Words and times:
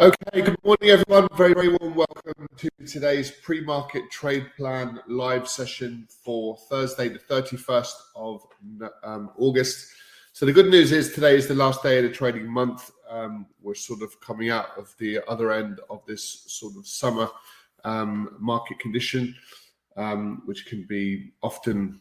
Okay, 0.00 0.40
good 0.40 0.56
morning, 0.64 0.88
everyone. 0.88 1.28
Very, 1.36 1.52
very 1.52 1.76
warm 1.76 1.94
welcome 1.94 2.48
to 2.56 2.70
today's 2.86 3.30
pre-market 3.30 4.10
trade 4.10 4.46
plan 4.56 4.98
live 5.06 5.46
session 5.46 6.08
for 6.24 6.56
Thursday, 6.70 7.10
the 7.10 7.18
31st 7.18 7.92
of 8.16 8.42
um, 9.04 9.30
August. 9.36 9.88
So 10.32 10.46
the 10.46 10.54
good 10.54 10.70
news 10.70 10.90
is 10.92 11.12
today 11.12 11.36
is 11.36 11.48
the 11.48 11.54
last 11.54 11.82
day 11.82 11.98
of 11.98 12.04
the 12.04 12.10
trading 12.10 12.50
month. 12.50 12.90
Um, 13.10 13.44
we're 13.60 13.74
sort 13.74 14.00
of 14.00 14.18
coming 14.22 14.48
out 14.48 14.68
of 14.78 14.94
the 14.98 15.20
other 15.28 15.52
end 15.52 15.80
of 15.90 16.00
this 16.06 16.44
sort 16.46 16.76
of 16.78 16.86
summer 16.86 17.28
um, 17.84 18.36
market 18.38 18.78
condition, 18.78 19.34
um, 19.98 20.40
which 20.46 20.64
can 20.64 20.86
be 20.88 21.32
often 21.42 22.00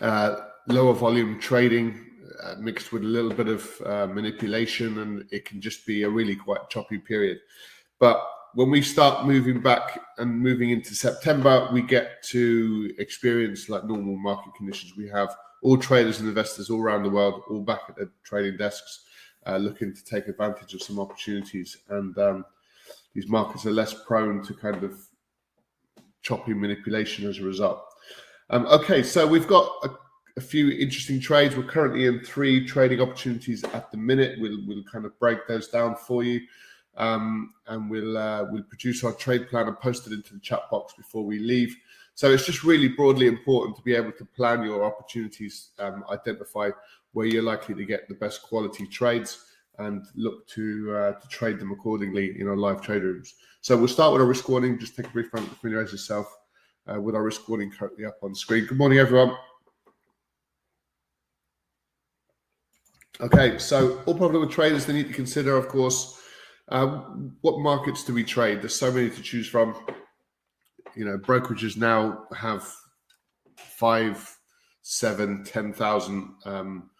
uh, 0.00 0.36
lower 0.68 0.94
volume 0.94 1.38
trading 1.38 2.13
uh, 2.42 2.54
mixed 2.58 2.92
with 2.92 3.02
a 3.02 3.06
little 3.06 3.32
bit 3.32 3.48
of 3.48 3.70
uh, 3.84 4.06
manipulation, 4.06 4.98
and 4.98 5.24
it 5.30 5.44
can 5.44 5.60
just 5.60 5.86
be 5.86 6.02
a 6.02 6.08
really 6.08 6.36
quite 6.36 6.68
choppy 6.70 6.98
period. 6.98 7.38
But 7.98 8.22
when 8.54 8.70
we 8.70 8.82
start 8.82 9.26
moving 9.26 9.60
back 9.60 10.00
and 10.18 10.40
moving 10.40 10.70
into 10.70 10.94
September, 10.94 11.68
we 11.72 11.82
get 11.82 12.22
to 12.24 12.94
experience 12.98 13.68
like 13.68 13.84
normal 13.84 14.16
market 14.16 14.54
conditions. 14.56 14.96
We 14.96 15.08
have 15.08 15.34
all 15.62 15.76
traders 15.76 16.20
and 16.20 16.28
investors 16.28 16.70
all 16.70 16.80
around 16.80 17.02
the 17.02 17.10
world, 17.10 17.42
all 17.50 17.62
back 17.62 17.80
at 17.88 17.96
their 17.96 18.10
trading 18.22 18.56
desks, 18.56 19.04
uh, 19.46 19.56
looking 19.56 19.94
to 19.94 20.04
take 20.04 20.28
advantage 20.28 20.74
of 20.74 20.82
some 20.82 21.00
opportunities. 21.00 21.78
And 21.88 22.16
um, 22.18 22.44
these 23.14 23.28
markets 23.28 23.66
are 23.66 23.72
less 23.72 23.94
prone 24.06 24.42
to 24.44 24.54
kind 24.54 24.84
of 24.84 25.00
choppy 26.22 26.54
manipulation 26.54 27.28
as 27.28 27.38
a 27.38 27.44
result. 27.44 27.82
Um, 28.50 28.66
okay, 28.66 29.02
so 29.02 29.26
we've 29.26 29.48
got 29.48 29.70
a 29.84 29.90
a 30.36 30.40
few 30.40 30.70
interesting 30.70 31.20
trades. 31.20 31.56
We're 31.56 31.64
currently 31.64 32.06
in 32.06 32.20
three 32.20 32.66
trading 32.66 33.00
opportunities 33.00 33.62
at 33.64 33.90
the 33.90 33.96
minute. 33.96 34.40
We'll 34.40 34.58
we'll 34.66 34.82
kind 34.84 35.04
of 35.04 35.18
break 35.18 35.46
those 35.46 35.68
down 35.68 35.96
for 35.96 36.24
you, 36.24 36.40
um, 36.96 37.54
and 37.66 37.88
we'll 37.88 38.18
uh, 38.18 38.44
we'll 38.50 38.64
produce 38.64 39.04
our 39.04 39.12
trade 39.12 39.48
plan 39.48 39.68
and 39.68 39.78
post 39.78 40.06
it 40.06 40.12
into 40.12 40.34
the 40.34 40.40
chat 40.40 40.62
box 40.70 40.94
before 40.96 41.24
we 41.24 41.38
leave. 41.38 41.76
So 42.16 42.30
it's 42.30 42.46
just 42.46 42.62
really 42.62 42.88
broadly 42.88 43.26
important 43.26 43.76
to 43.76 43.82
be 43.82 43.94
able 43.94 44.12
to 44.12 44.24
plan 44.24 44.62
your 44.62 44.84
opportunities, 44.84 45.70
um, 45.80 46.04
identify 46.10 46.70
where 47.12 47.26
you're 47.26 47.42
likely 47.42 47.74
to 47.74 47.84
get 47.84 48.08
the 48.08 48.14
best 48.14 48.42
quality 48.42 48.86
trades, 48.86 49.44
and 49.78 50.04
look 50.16 50.46
to 50.48 50.96
uh, 50.96 51.12
to 51.12 51.28
trade 51.28 51.60
them 51.60 51.70
accordingly 51.70 52.40
in 52.40 52.48
our 52.48 52.56
live 52.56 52.80
trade 52.80 53.02
rooms. 53.02 53.34
So 53.60 53.76
we'll 53.76 53.88
start 53.88 54.12
with 54.12 54.22
a 54.22 54.24
risk 54.24 54.48
warning. 54.48 54.80
Just 54.80 54.96
take 54.96 55.06
a 55.06 55.10
brief 55.10 55.32
moment 55.32 55.52
to 55.52 55.58
familiarize 55.60 55.92
yourself 55.92 56.26
uh, 56.92 57.00
with 57.00 57.14
our 57.14 57.22
risk 57.22 57.48
warning 57.48 57.70
currently 57.70 58.04
up 58.04 58.18
on 58.22 58.34
screen. 58.34 58.66
Good 58.66 58.78
morning, 58.78 58.98
everyone. 58.98 59.36
Okay, 63.20 63.58
so 63.58 64.02
all 64.06 64.16
profitable 64.16 64.48
traders 64.48 64.86
they 64.86 64.92
need 64.92 65.06
to 65.06 65.14
consider, 65.14 65.56
of 65.56 65.68
course, 65.68 66.20
uh, 66.68 66.86
what 67.42 67.60
markets 67.60 68.02
do 68.02 68.12
we 68.12 68.24
trade? 68.24 68.60
There's 68.60 68.74
so 68.74 68.90
many 68.90 69.08
to 69.08 69.22
choose 69.22 69.48
from. 69.48 69.76
You 70.96 71.04
know, 71.04 71.18
brokerages 71.18 71.76
now 71.76 72.24
have 72.36 72.68
five, 73.56 74.36
seven, 74.82 75.44
ten 75.44 75.72
thousand 75.72 76.34
um, 76.44 76.90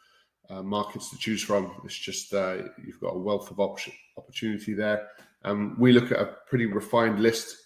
uh, 0.51 0.63
markets 0.63 1.11
to 1.11 1.19
choose 1.19 1.43
from. 1.43 1.73
It's 1.85 1.99
just 1.99 2.33
uh, 2.33 2.59
you've 2.85 3.01
got 3.01 3.17
a 3.17 3.19
wealth 3.19 3.51
of 3.51 3.59
option 3.59 3.93
opportunity 4.17 4.73
there. 4.73 5.09
Um, 5.45 5.75
we 5.81 5.93
look 5.93 6.13
at 6.13 6.21
a 6.21 6.37
pretty 6.49 6.67
refined 6.67 7.21
list. 7.21 7.57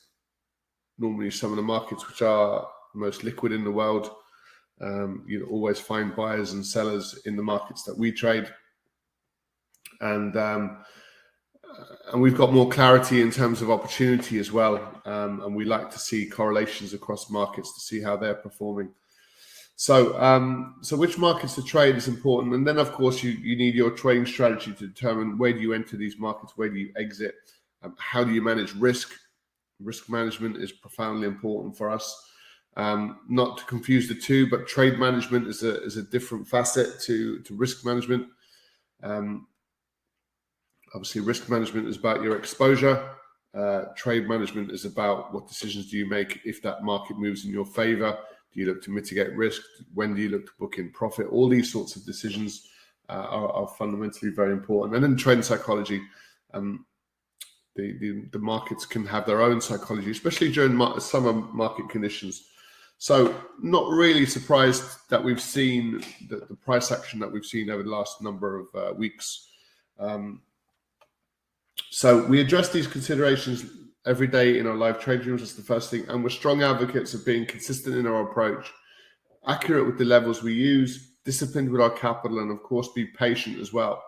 Normally, 0.98 1.30
some 1.30 1.50
of 1.50 1.56
the 1.56 1.62
markets 1.62 2.08
which 2.08 2.22
are 2.22 2.66
most 2.94 3.24
liquid 3.24 3.52
in 3.52 3.64
the 3.64 3.70
world 3.70 4.10
um, 4.80 5.24
you 5.26 5.46
always 5.50 5.78
find 5.78 6.14
buyers 6.14 6.52
and 6.52 6.64
sellers 6.64 7.20
in 7.24 7.36
the 7.36 7.42
markets 7.42 7.82
that 7.84 7.96
we 7.96 8.12
trade, 8.12 8.46
and 10.00 10.36
um, 10.36 10.78
and 12.12 12.22
we've 12.22 12.36
got 12.36 12.52
more 12.52 12.68
clarity 12.68 13.20
in 13.20 13.30
terms 13.30 13.62
of 13.62 13.70
opportunity 13.70 14.38
as 14.38 14.50
well. 14.50 15.00
Um, 15.04 15.42
and 15.42 15.54
we 15.54 15.64
like 15.64 15.90
to 15.90 15.98
see 15.98 16.26
correlations 16.26 16.94
across 16.94 17.30
markets 17.30 17.74
to 17.74 17.80
see 17.80 18.00
how 18.02 18.16
they're 18.16 18.34
performing. 18.34 18.90
So, 19.76 20.20
um, 20.20 20.76
so 20.80 20.96
which 20.96 21.18
markets 21.18 21.54
to 21.54 21.62
trade 21.62 21.96
is 21.96 22.08
important, 22.08 22.54
and 22.54 22.66
then 22.66 22.78
of 22.78 22.92
course 22.92 23.22
you 23.22 23.30
you 23.30 23.56
need 23.56 23.74
your 23.74 23.90
trading 23.92 24.26
strategy 24.26 24.72
to 24.72 24.86
determine 24.88 25.38
where 25.38 25.52
do 25.52 25.60
you 25.60 25.72
enter 25.72 25.96
these 25.96 26.18
markets, 26.18 26.54
where 26.56 26.68
do 26.68 26.78
you 26.78 26.92
exit, 26.96 27.34
um, 27.82 27.94
how 27.98 28.24
do 28.24 28.32
you 28.32 28.42
manage 28.42 28.74
risk. 28.74 29.12
Risk 29.80 30.10
management 30.10 30.56
is 30.56 30.72
profoundly 30.72 31.28
important 31.28 31.78
for 31.78 31.88
us. 31.88 32.27
Um, 32.78 33.18
not 33.28 33.58
to 33.58 33.64
confuse 33.64 34.06
the 34.06 34.14
two, 34.14 34.48
but 34.48 34.68
trade 34.68 35.00
management 35.00 35.48
is 35.48 35.64
a 35.64 35.82
is 35.82 35.96
a 35.96 36.02
different 36.04 36.46
facet 36.46 37.00
to 37.02 37.40
to 37.40 37.54
risk 37.54 37.84
management. 37.84 38.28
Um, 39.02 39.48
obviously, 40.94 41.22
risk 41.22 41.48
management 41.48 41.88
is 41.88 41.96
about 41.96 42.22
your 42.22 42.36
exposure. 42.36 43.10
Uh, 43.52 43.86
trade 43.96 44.28
management 44.28 44.70
is 44.70 44.84
about 44.84 45.34
what 45.34 45.48
decisions 45.48 45.90
do 45.90 45.96
you 45.96 46.08
make 46.08 46.38
if 46.44 46.62
that 46.62 46.84
market 46.84 47.18
moves 47.18 47.44
in 47.44 47.50
your 47.50 47.66
favor. 47.66 48.16
Do 48.52 48.60
you 48.60 48.66
look 48.66 48.80
to 48.84 48.92
mitigate 48.92 49.34
risk? 49.34 49.60
When 49.94 50.14
do 50.14 50.22
you 50.22 50.28
look 50.28 50.46
to 50.46 50.52
book 50.60 50.78
in 50.78 50.92
profit? 50.92 51.26
All 51.32 51.48
these 51.48 51.72
sorts 51.72 51.96
of 51.96 52.04
decisions 52.04 52.68
uh, 53.08 53.26
are, 53.28 53.50
are, 53.50 53.68
fundamentally 53.78 54.30
very 54.30 54.52
important. 54.52 54.94
And 54.94 55.02
then 55.02 55.16
trend 55.16 55.44
psychology. 55.44 56.00
Um, 56.54 56.86
the, 57.74 57.96
the, 57.98 58.24
the, 58.32 58.38
markets 58.38 58.84
can 58.84 59.06
have 59.06 59.24
their 59.24 59.40
own 59.40 59.60
psychology, 59.60 60.10
especially 60.10 60.52
during 60.52 60.74
mar- 60.74 60.98
summer 61.00 61.32
market 61.32 61.88
conditions. 61.88 62.48
So, 63.00 63.40
not 63.62 63.88
really 63.90 64.26
surprised 64.26 64.82
that 65.08 65.22
we've 65.22 65.40
seen 65.40 66.02
the, 66.28 66.44
the 66.48 66.56
price 66.56 66.90
action 66.90 67.20
that 67.20 67.30
we've 67.30 67.46
seen 67.46 67.70
over 67.70 67.84
the 67.84 67.90
last 67.90 68.20
number 68.20 68.58
of 68.58 68.66
uh, 68.74 68.92
weeks. 68.92 69.48
Um, 70.00 70.42
so, 71.90 72.26
we 72.26 72.40
address 72.40 72.70
these 72.70 72.88
considerations 72.88 73.66
every 74.04 74.26
day 74.26 74.58
in 74.58 74.66
our 74.66 74.74
live 74.74 74.98
trade 74.98 75.24
rooms. 75.26 75.42
That's 75.42 75.54
the 75.54 75.62
first 75.62 75.92
thing. 75.92 76.06
And 76.08 76.24
we're 76.24 76.30
strong 76.30 76.64
advocates 76.64 77.14
of 77.14 77.24
being 77.24 77.46
consistent 77.46 77.94
in 77.94 78.06
our 78.06 78.28
approach, 78.28 78.72
accurate 79.46 79.86
with 79.86 79.98
the 79.98 80.04
levels 80.04 80.42
we 80.42 80.54
use, 80.54 81.18
disciplined 81.24 81.70
with 81.70 81.80
our 81.80 81.90
capital, 81.90 82.40
and 82.40 82.50
of 82.50 82.64
course, 82.64 82.88
be 82.96 83.04
patient 83.06 83.60
as 83.60 83.72
well. 83.72 84.02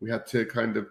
We 0.00 0.10
had 0.10 0.26
to 0.28 0.46
kind 0.46 0.78
of 0.78 0.86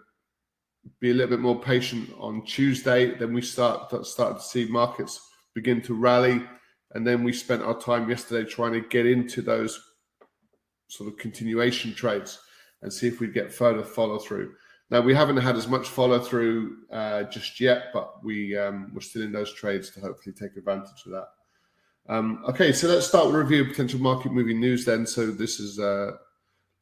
be 0.99 1.09
a 1.09 1.13
little 1.13 1.31
bit 1.31 1.39
more 1.39 1.59
patient 1.59 2.09
on 2.19 2.45
Tuesday. 2.45 3.15
Then 3.15 3.33
we 3.33 3.41
start 3.41 4.05
started 4.05 4.35
to 4.35 4.45
see 4.45 4.65
markets 4.65 5.19
begin 5.55 5.81
to 5.81 5.95
rally 5.95 6.43
and 6.93 7.05
then 7.05 7.23
we 7.23 7.33
spent 7.33 7.61
our 7.61 7.79
time 7.79 8.09
yesterday 8.09 8.49
trying 8.49 8.73
to 8.73 8.81
get 8.81 9.05
into 9.05 9.41
those 9.41 9.79
sort 10.87 11.09
of 11.09 11.17
continuation 11.17 11.93
trades 11.93 12.39
and 12.81 12.91
see 12.91 13.07
if 13.07 13.19
we'd 13.19 13.33
get 13.33 13.53
further 13.53 13.83
follow 13.83 14.19
through. 14.19 14.53
Now 14.89 14.99
we 14.99 15.13
haven't 15.13 15.37
had 15.37 15.55
as 15.55 15.67
much 15.67 15.87
follow 15.87 16.19
through 16.19 16.79
uh, 16.91 17.23
just 17.23 17.59
yet, 17.61 17.85
but 17.93 18.23
we 18.23 18.57
um, 18.57 18.91
we're 18.93 18.99
still 18.99 19.21
in 19.21 19.31
those 19.31 19.53
trades 19.53 19.89
to 19.91 20.01
hopefully 20.01 20.33
take 20.33 20.57
advantage 20.57 21.05
of 21.05 21.13
that. 21.13 21.27
Um, 22.09 22.43
okay, 22.49 22.73
so 22.73 22.89
let's 22.89 23.07
start 23.07 23.27
with 23.27 23.35
a 23.35 23.37
review 23.37 23.61
of 23.61 23.69
potential 23.69 24.01
market 24.01 24.33
moving 24.33 24.59
news 24.59 24.83
then. 24.83 25.05
So 25.05 25.31
this 25.31 25.61
is 25.61 25.79
uh, 25.79 26.11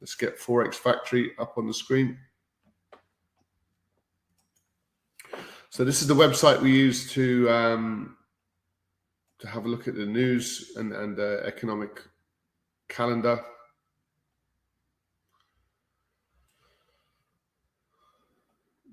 let's 0.00 0.16
get 0.16 0.40
Forex 0.40 0.74
Factory 0.74 1.32
up 1.38 1.56
on 1.56 1.68
the 1.68 1.74
screen. 1.74 2.18
So 5.68 5.84
this 5.84 6.02
is 6.02 6.08
the 6.08 6.14
website 6.14 6.60
we 6.60 6.72
use 6.72 7.12
to 7.12 7.48
um, 7.48 8.16
to 9.40 9.48
have 9.48 9.64
a 9.64 9.68
look 9.68 9.88
at 9.88 9.94
the 9.94 10.06
news 10.06 10.72
and, 10.76 10.92
and 10.92 11.18
uh, 11.18 11.38
economic 11.44 12.02
calendar. 12.88 13.40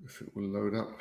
If 0.04 0.22
it 0.22 0.34
will 0.34 0.44
load 0.44 0.74
up. 0.74 0.98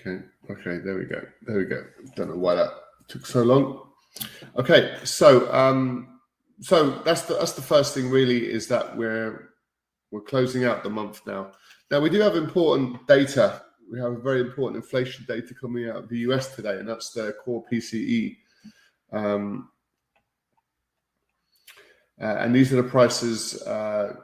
Okay, 0.00 0.22
okay, 0.50 0.78
there 0.84 0.96
we 0.96 1.04
go. 1.04 1.20
There 1.42 1.56
we 1.56 1.64
go. 1.64 1.84
Don't 2.16 2.30
know 2.30 2.36
why 2.36 2.56
that 2.56 2.70
took 3.08 3.26
so 3.26 3.42
long. 3.42 3.87
Okay, 4.58 4.96
so 5.04 5.52
um, 5.52 6.20
so 6.60 6.90
that's 7.04 7.22
the 7.22 7.34
that's 7.34 7.52
the 7.52 7.62
first 7.62 7.94
thing 7.94 8.10
really 8.10 8.50
is 8.50 8.66
that 8.68 8.96
we're 8.96 9.50
we're 10.10 10.22
closing 10.22 10.64
out 10.64 10.82
the 10.82 10.90
month 10.90 11.20
now. 11.26 11.52
Now 11.90 12.00
we 12.00 12.10
do 12.10 12.20
have 12.20 12.36
important 12.36 13.06
data. 13.06 13.62
We 13.90 13.98
have 14.00 14.12
a 14.12 14.20
very 14.20 14.40
important 14.40 14.82
inflation 14.82 15.24
data 15.28 15.54
coming 15.54 15.88
out 15.88 15.96
of 15.96 16.08
the 16.08 16.18
US 16.18 16.54
today, 16.54 16.78
and 16.78 16.88
that's 16.88 17.10
the 17.10 17.34
core 17.44 17.64
PCE. 17.70 18.36
Um, 19.12 19.70
uh, 22.20 22.36
and 22.38 22.54
these 22.54 22.72
are 22.72 22.82
the 22.82 22.88
prices, 22.88 23.62
uh, 23.62 24.14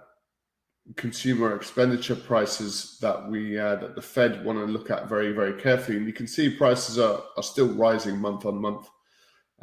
consumer 0.96 1.54
expenditure 1.54 2.16
prices 2.16 2.98
that 3.00 3.30
we 3.30 3.58
uh, 3.58 3.76
that 3.76 3.94
the 3.94 4.02
Fed 4.02 4.44
want 4.44 4.58
to 4.58 4.64
look 4.64 4.90
at 4.90 5.08
very 5.08 5.32
very 5.32 5.60
carefully. 5.60 5.98
And 5.98 6.06
you 6.06 6.12
can 6.12 6.26
see 6.26 6.50
prices 6.50 6.98
are, 6.98 7.22
are 7.36 7.42
still 7.42 7.68
rising 7.68 8.18
month 8.18 8.44
on 8.46 8.60
month. 8.60 8.88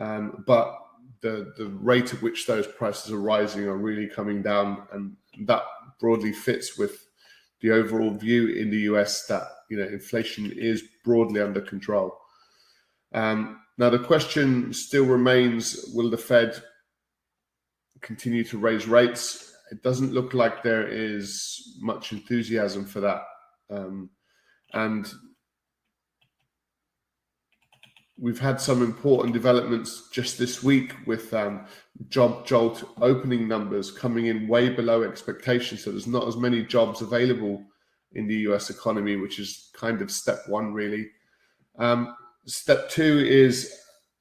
Um, 0.01 0.43
but 0.47 0.75
the 1.21 1.53
the 1.57 1.67
rate 1.67 2.13
at 2.13 2.21
which 2.23 2.47
those 2.47 2.65
prices 2.65 3.11
are 3.11 3.21
rising 3.21 3.65
are 3.65 3.77
really 3.77 4.07
coming 4.07 4.41
down, 4.41 4.87
and 4.91 5.15
that 5.45 5.61
broadly 5.99 6.33
fits 6.33 6.77
with 6.77 7.05
the 7.61 7.71
overall 7.71 8.09
view 8.09 8.47
in 8.47 8.71
the 8.71 8.79
US 8.91 9.27
that 9.27 9.43
you 9.69 9.77
know 9.77 9.85
inflation 9.85 10.51
is 10.51 10.83
broadly 11.05 11.39
under 11.39 11.61
control. 11.61 12.17
Um, 13.13 13.61
now 13.77 13.91
the 13.91 13.99
question 13.99 14.73
still 14.73 15.05
remains: 15.05 15.91
Will 15.93 16.09
the 16.09 16.17
Fed 16.17 16.59
continue 18.01 18.43
to 18.45 18.57
raise 18.57 18.87
rates? 18.87 19.55
It 19.71 19.83
doesn't 19.83 20.13
look 20.13 20.33
like 20.33 20.63
there 20.63 20.87
is 20.87 21.77
much 21.79 22.11
enthusiasm 22.11 22.85
for 22.85 23.01
that, 23.01 23.21
um, 23.69 24.09
and 24.73 25.07
we've 28.21 28.39
had 28.39 28.61
some 28.61 28.83
important 28.83 29.33
developments 29.33 30.07
just 30.11 30.37
this 30.37 30.61
week 30.61 30.93
with 31.07 31.33
um, 31.33 31.65
job 32.07 32.45
jolt 32.45 32.83
opening 33.01 33.47
numbers 33.47 33.89
coming 33.89 34.27
in 34.27 34.47
way 34.47 34.69
below 34.69 35.01
expectations. 35.01 35.83
So 35.83 35.89
there's 35.89 36.05
not 36.05 36.27
as 36.27 36.37
many 36.37 36.63
jobs 36.63 37.01
available 37.01 37.63
in 38.13 38.27
the 38.27 38.35
US 38.51 38.69
economy, 38.69 39.15
which 39.15 39.39
is 39.39 39.71
kind 39.73 40.03
of 40.03 40.11
step 40.11 40.39
one, 40.47 40.71
really. 40.71 41.09
Um, 41.79 42.15
step 42.45 42.89
two 42.91 43.25
is 43.27 43.75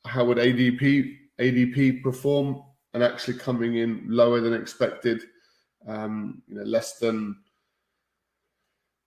how 0.07 0.25
would 0.25 0.39
ADP 0.39 1.17
ADP 1.39 2.03
perform, 2.03 2.63
and 2.95 3.03
actually 3.03 3.39
coming 3.39 3.77
in 3.77 4.05
lower 4.09 4.41
than 4.41 4.55
expected, 4.55 5.23
um, 5.87 6.43
you 6.47 6.57
know, 6.57 6.65
less 6.65 6.99
than 6.99 7.37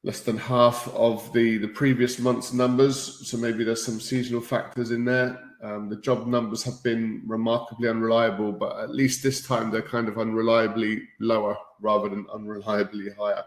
less 0.03 0.19
than 0.19 0.37
half 0.37 0.87
of 0.89 1.31
the 1.33 1.57
the 1.57 1.67
previous 1.67 2.19
month's 2.19 2.53
numbers. 2.53 3.27
So 3.27 3.37
maybe 3.37 3.63
there's 3.63 3.85
some 3.85 3.99
seasonal 3.99 4.41
factors 4.41 4.91
in 4.91 5.05
there. 5.05 5.39
Um, 5.63 5.87
the 5.89 5.95
job 5.95 6.27
numbers 6.27 6.61
have 6.63 6.83
been 6.83 7.23
remarkably 7.25 7.87
unreliable, 7.87 8.51
but 8.51 8.79
at 8.81 8.93
least 8.93 9.23
this 9.23 9.47
time 9.47 9.71
they're 9.71 9.81
kind 9.81 10.09
of 10.09 10.15
unreliably 10.15 11.03
lower 11.21 11.55
rather 11.79 12.09
than 12.09 12.25
unreliably 12.25 13.15
higher. 13.15 13.43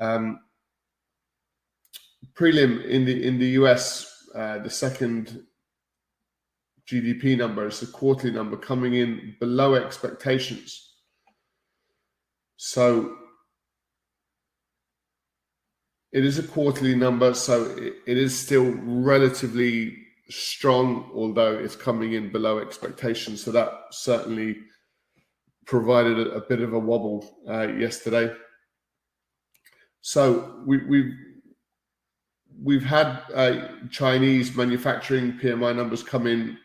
Um, 0.00 0.40
prelim 2.34 2.84
in 2.84 3.04
the 3.04 3.24
in 3.24 3.38
the 3.38 3.50
US, 3.60 4.28
uh, 4.34 4.58
the 4.58 4.70
second 4.70 5.44
GDP 6.90 7.38
number 7.38 7.68
is 7.68 7.78
the 7.78 7.86
quarterly 7.86 8.32
number 8.32 8.56
coming 8.56 8.94
in 8.94 9.36
below 9.38 9.74
expectations. 9.74 10.94
So 12.56 13.16
it 16.12 16.24
is 16.24 16.38
a 16.38 16.42
quarterly 16.42 16.94
number, 16.94 17.34
so 17.34 17.64
it, 17.76 18.16
is 18.18 18.38
still 18.38 18.74
relatively 18.82 19.96
strong, 20.28 21.10
although 21.14 21.56
it's 21.56 21.76
coming 21.76 22.14
in 22.14 22.32
below 22.32 22.58
expectations. 22.58 23.44
So 23.44 23.52
that 23.52 23.72
certainly 23.92 24.56
provided 25.66 26.18
a, 26.18 26.30
a 26.32 26.40
bit 26.40 26.62
of 26.62 26.72
a 26.72 26.78
wobble 26.78 27.42
uh, 27.48 27.68
yesterday. 27.68 28.34
So 30.00 30.62
we, 30.66 30.84
we've 30.86 31.14
we've 32.62 32.84
had 32.84 33.22
uh, 33.32 33.68
Chinese 33.90 34.56
manufacturing 34.56 35.34
PMI 35.34 35.76
numbers 35.76 36.02
come 36.02 36.26
in. 36.26 36.58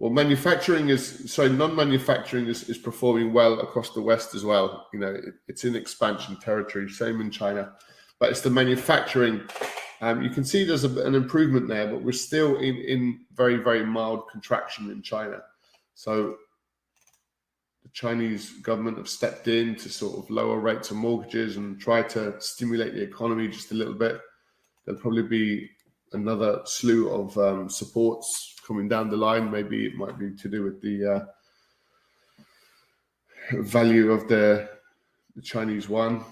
Well, 0.00 0.10
manufacturing 0.10 0.88
is 0.88 1.32
sorry, 1.32 1.50
non-manufacturing 1.50 2.46
is, 2.46 2.68
is 2.68 2.76
performing 2.76 3.32
well 3.32 3.60
across 3.60 3.90
the 3.90 4.02
West 4.02 4.34
as 4.34 4.44
well. 4.44 4.88
You 4.92 4.98
know, 4.98 5.14
it, 5.14 5.34
it's 5.46 5.64
in 5.64 5.76
expansion 5.76 6.36
territory. 6.40 6.88
Same 6.88 7.20
in 7.20 7.30
China 7.30 7.72
but 8.22 8.30
it's 8.30 8.40
the 8.42 8.50
manufacturing. 8.50 9.40
Um, 10.00 10.22
you 10.22 10.30
can 10.30 10.44
see 10.44 10.62
there's 10.62 10.84
a, 10.84 11.04
an 11.04 11.16
improvement 11.16 11.66
there, 11.66 11.88
but 11.88 12.04
we're 12.04 12.12
still 12.12 12.54
in, 12.58 12.76
in 12.76 13.18
very, 13.34 13.56
very 13.56 13.84
mild 13.84 14.28
contraction 14.30 14.92
in 14.92 15.02
China. 15.02 15.40
So 15.96 16.36
the 17.82 17.88
Chinese 17.92 18.52
government 18.60 18.96
have 18.98 19.08
stepped 19.08 19.48
in 19.48 19.74
to 19.74 19.88
sort 19.88 20.18
of 20.20 20.30
lower 20.30 20.60
rates 20.60 20.92
of 20.92 20.98
mortgages 20.98 21.56
and 21.56 21.80
try 21.80 22.00
to 22.14 22.40
stimulate 22.40 22.94
the 22.94 23.02
economy 23.02 23.48
just 23.48 23.72
a 23.72 23.74
little 23.74 23.94
bit. 23.94 24.20
There'll 24.84 25.00
probably 25.00 25.24
be 25.24 25.68
another 26.12 26.60
slew 26.64 27.10
of 27.10 27.36
um, 27.38 27.68
supports 27.68 28.54
coming 28.64 28.86
down 28.86 29.10
the 29.10 29.16
line. 29.16 29.50
Maybe 29.50 29.84
it 29.84 29.96
might 29.96 30.16
be 30.16 30.30
to 30.30 30.48
do 30.48 30.62
with 30.62 30.80
the 30.80 31.26
uh, 33.52 33.60
value 33.62 34.12
of 34.12 34.28
the, 34.28 34.68
the 35.34 35.42
Chinese 35.42 35.88
yuan. 35.88 36.24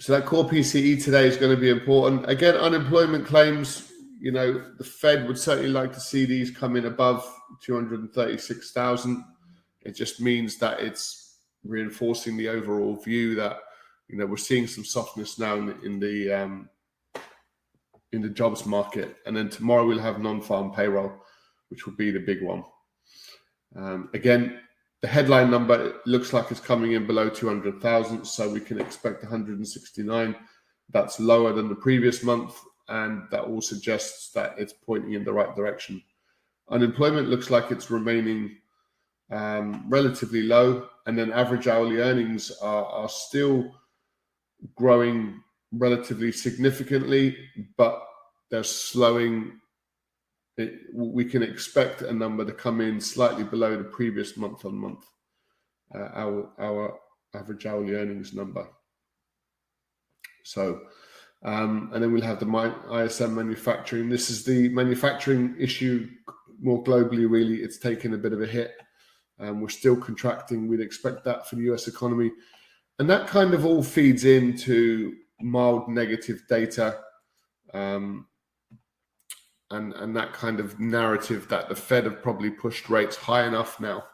So 0.00 0.14
that 0.14 0.24
core 0.24 0.48
PCE 0.48 1.04
today 1.04 1.26
is 1.26 1.36
going 1.36 1.54
to 1.54 1.60
be 1.60 1.68
important. 1.68 2.26
Again, 2.26 2.54
unemployment 2.54 3.26
claims, 3.26 3.92
you 4.18 4.32
know, 4.32 4.64
the 4.78 4.84
Fed 4.84 5.28
would 5.28 5.36
certainly 5.36 5.68
like 5.68 5.92
to 5.92 6.00
see 6.00 6.24
these 6.24 6.50
come 6.50 6.74
in 6.76 6.86
above 6.86 7.22
236,000. 7.62 9.22
It 9.82 9.92
just 9.92 10.18
means 10.18 10.56
that 10.56 10.80
it's 10.80 11.36
reinforcing 11.64 12.38
the 12.38 12.48
overall 12.48 12.96
view 12.96 13.34
that, 13.34 13.58
you 14.08 14.16
know, 14.16 14.24
we're 14.24 14.38
seeing 14.38 14.66
some 14.66 14.86
softness 14.86 15.38
now 15.38 15.56
in 15.56 15.66
the, 15.66 15.80
in 15.82 16.00
the, 16.00 16.32
um, 16.32 16.70
in 18.12 18.22
the 18.22 18.30
jobs 18.30 18.64
market. 18.64 19.16
And 19.26 19.36
then 19.36 19.50
tomorrow 19.50 19.86
we'll 19.86 19.98
have 19.98 20.18
non-farm 20.18 20.72
payroll, 20.72 21.12
which 21.68 21.84
will 21.84 21.96
be 21.96 22.10
the 22.10 22.20
big 22.20 22.42
one. 22.42 22.64
Um, 23.76 24.08
again, 24.14 24.60
the 25.02 25.08
headline 25.08 25.50
number 25.50 25.94
looks 26.04 26.32
like 26.32 26.50
it's 26.50 26.60
coming 26.60 26.92
in 26.92 27.06
below 27.06 27.28
200,000, 27.30 28.24
so 28.24 28.50
we 28.50 28.60
can 28.60 28.80
expect 28.80 29.22
169. 29.22 30.36
That's 30.90 31.20
lower 31.20 31.52
than 31.52 31.68
the 31.68 31.74
previous 31.74 32.22
month, 32.22 32.54
and 32.88 33.22
that 33.30 33.44
all 33.44 33.62
suggests 33.62 34.30
that 34.32 34.54
it's 34.58 34.72
pointing 34.72 35.14
in 35.14 35.24
the 35.24 35.32
right 35.32 35.54
direction. 35.56 36.02
Unemployment 36.68 37.28
looks 37.28 37.50
like 37.50 37.70
it's 37.70 37.90
remaining 37.90 38.56
um, 39.30 39.84
relatively 39.88 40.42
low, 40.42 40.88
and 41.06 41.16
then 41.16 41.32
average 41.32 41.66
hourly 41.66 41.98
earnings 41.98 42.50
are, 42.60 42.84
are 42.84 43.08
still 43.08 43.70
growing 44.74 45.40
relatively 45.72 46.32
significantly, 46.32 47.36
but 47.76 48.02
they're 48.50 48.62
slowing 48.64 49.60
it, 50.60 50.74
we 50.94 51.24
can 51.24 51.42
expect 51.42 52.02
a 52.02 52.12
number 52.12 52.44
to 52.44 52.52
come 52.52 52.80
in 52.80 53.00
slightly 53.00 53.44
below 53.44 53.76
the 53.76 53.84
previous 53.84 54.36
month 54.36 54.64
on 54.64 54.74
month, 54.76 55.04
uh, 55.94 56.08
our, 56.14 56.50
our 56.58 56.98
average 57.34 57.66
hourly 57.66 57.94
earnings 57.94 58.34
number. 58.34 58.66
So, 60.44 60.80
um, 61.44 61.90
and 61.92 62.02
then 62.02 62.12
we'll 62.12 62.22
have 62.22 62.40
the 62.40 62.74
ISM 62.92 63.34
manufacturing. 63.34 64.08
This 64.08 64.30
is 64.30 64.44
the 64.44 64.68
manufacturing 64.70 65.56
issue 65.58 66.08
more 66.60 66.82
globally, 66.84 67.28
really. 67.30 67.56
It's 67.56 67.78
taken 67.78 68.14
a 68.14 68.18
bit 68.18 68.32
of 68.32 68.42
a 68.42 68.46
hit. 68.46 68.72
Um, 69.38 69.60
we're 69.60 69.68
still 69.68 69.96
contracting. 69.96 70.68
We'd 70.68 70.80
expect 70.80 71.24
that 71.24 71.48
for 71.48 71.56
the 71.56 71.72
US 71.72 71.88
economy. 71.88 72.30
And 72.98 73.08
that 73.08 73.26
kind 73.26 73.54
of 73.54 73.64
all 73.64 73.82
feeds 73.82 74.24
into 74.24 75.14
mild 75.40 75.88
negative 75.88 76.42
data. 76.48 76.98
Um, 77.72 78.26
and 79.70 79.92
and 79.94 80.16
that 80.16 80.32
kind 80.32 80.60
of 80.60 80.78
narrative 80.80 81.48
that 81.48 81.68
the 81.68 81.74
Fed 81.74 82.04
have 82.04 82.22
probably 82.22 82.50
pushed 82.50 82.88
rates 82.88 83.16
high 83.16 83.46
enough 83.46 83.80
now. 83.80 84.04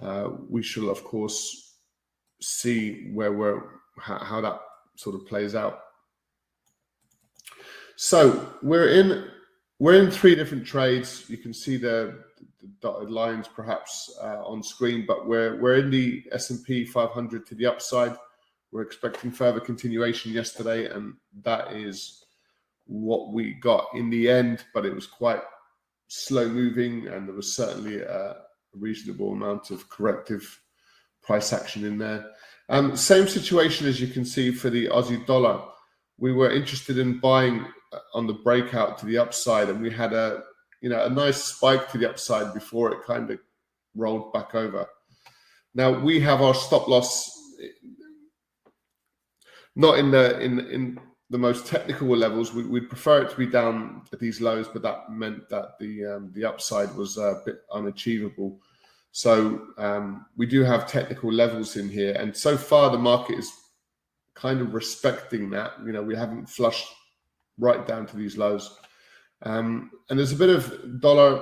Uh, 0.00 0.30
we 0.48 0.62
shall, 0.62 0.88
of 0.88 1.04
course, 1.04 1.76
see 2.40 3.10
where 3.12 3.32
we're 3.32 3.62
how, 3.98 4.18
how 4.18 4.40
that 4.40 4.60
sort 4.96 5.14
of 5.14 5.26
plays 5.26 5.54
out. 5.54 5.80
So 7.96 8.54
we're 8.62 8.88
in 8.88 9.28
we're 9.78 10.02
in 10.02 10.10
three 10.10 10.34
different 10.34 10.66
trades. 10.66 11.24
You 11.28 11.36
can 11.36 11.52
see 11.52 11.76
the, 11.76 12.22
the 12.60 12.68
dotted 12.80 13.10
lines 13.10 13.48
perhaps 13.48 14.16
uh, 14.22 14.42
on 14.44 14.62
screen, 14.62 15.04
but 15.06 15.26
we're 15.26 15.60
we're 15.60 15.76
in 15.76 15.90
the 15.90 16.24
S 16.32 16.50
and 16.50 16.64
P 16.64 16.84
500 16.84 17.46
to 17.46 17.54
the 17.54 17.66
upside. 17.66 18.16
We're 18.70 18.82
expecting 18.82 19.30
further 19.30 19.60
continuation 19.60 20.32
yesterday, 20.32 20.86
and 20.86 21.14
that 21.42 21.72
is 21.72 22.24
what 22.86 23.32
we 23.32 23.54
got 23.54 23.86
in 23.94 24.10
the 24.10 24.28
end, 24.28 24.64
but 24.74 24.86
it 24.86 24.94
was 24.94 25.06
quite 25.06 25.42
slow 26.08 26.48
moving, 26.48 27.08
and 27.08 27.26
there 27.26 27.34
was 27.34 27.54
certainly 27.54 28.00
a 28.00 28.36
reasonable 28.74 29.32
amount 29.32 29.70
of 29.70 29.88
corrective 29.88 30.60
price 31.22 31.52
action 31.52 31.84
in 31.84 31.98
there. 31.98 32.30
Um, 32.68 32.96
same 32.96 33.28
situation 33.28 33.86
as 33.86 34.00
you 34.00 34.08
can 34.08 34.24
see 34.24 34.50
for 34.52 34.70
the 34.70 34.88
Aussie 34.88 35.24
dollar. 35.26 35.62
We 36.18 36.32
were 36.32 36.50
interested 36.50 36.98
in 36.98 37.18
buying 37.18 37.66
uh, 37.92 37.98
on 38.14 38.26
the 38.26 38.34
breakout 38.34 38.98
to 38.98 39.06
the 39.06 39.18
upside, 39.18 39.68
and 39.68 39.80
we 39.80 39.90
had 39.90 40.12
a 40.12 40.42
you 40.80 40.88
know 40.88 41.04
a 41.04 41.10
nice 41.10 41.42
spike 41.44 41.90
to 41.90 41.98
the 41.98 42.10
upside 42.10 42.54
before 42.54 42.92
it 42.92 43.04
kind 43.06 43.30
of 43.30 43.38
rolled 43.94 44.32
back 44.32 44.54
over. 44.54 44.86
Now 45.74 45.90
we 45.98 46.20
have 46.20 46.42
our 46.42 46.54
stop 46.54 46.88
loss 46.88 47.38
not 49.74 49.98
in 49.98 50.10
the 50.10 50.38
in 50.40 50.60
in 50.70 51.00
the 51.32 51.38
most 51.38 51.66
technical 51.66 52.14
levels, 52.14 52.52
we, 52.52 52.62
would 52.62 52.90
prefer 52.90 53.22
it 53.22 53.30
to 53.30 53.36
be 53.36 53.46
down 53.46 54.02
at 54.12 54.20
these 54.20 54.42
lows, 54.42 54.68
but 54.68 54.82
that 54.82 55.10
meant 55.10 55.48
that 55.48 55.78
the 55.80 56.04
um, 56.04 56.30
the 56.34 56.44
upside 56.44 56.94
was 56.94 57.16
a 57.16 57.40
bit 57.46 57.62
unachievable. 57.72 58.60
So 59.12 59.68
um, 59.78 60.26
we 60.36 60.46
do 60.46 60.62
have 60.62 60.86
technical 60.86 61.32
levels 61.32 61.76
in 61.76 61.88
here, 61.88 62.14
and 62.20 62.36
so 62.36 62.56
far 62.56 62.90
the 62.90 62.98
market 62.98 63.38
is 63.38 63.50
kind 64.34 64.60
of 64.60 64.74
respecting 64.74 65.48
that. 65.50 65.72
You 65.84 65.92
know, 65.92 66.02
we 66.02 66.14
haven't 66.14 66.50
flushed 66.50 66.88
right 67.58 67.86
down 67.86 68.06
to 68.08 68.16
these 68.16 68.36
lows, 68.36 68.78
um, 69.42 69.90
and 70.10 70.18
there's 70.18 70.32
a 70.32 70.36
bit 70.44 70.50
of 70.50 71.00
dollar 71.00 71.40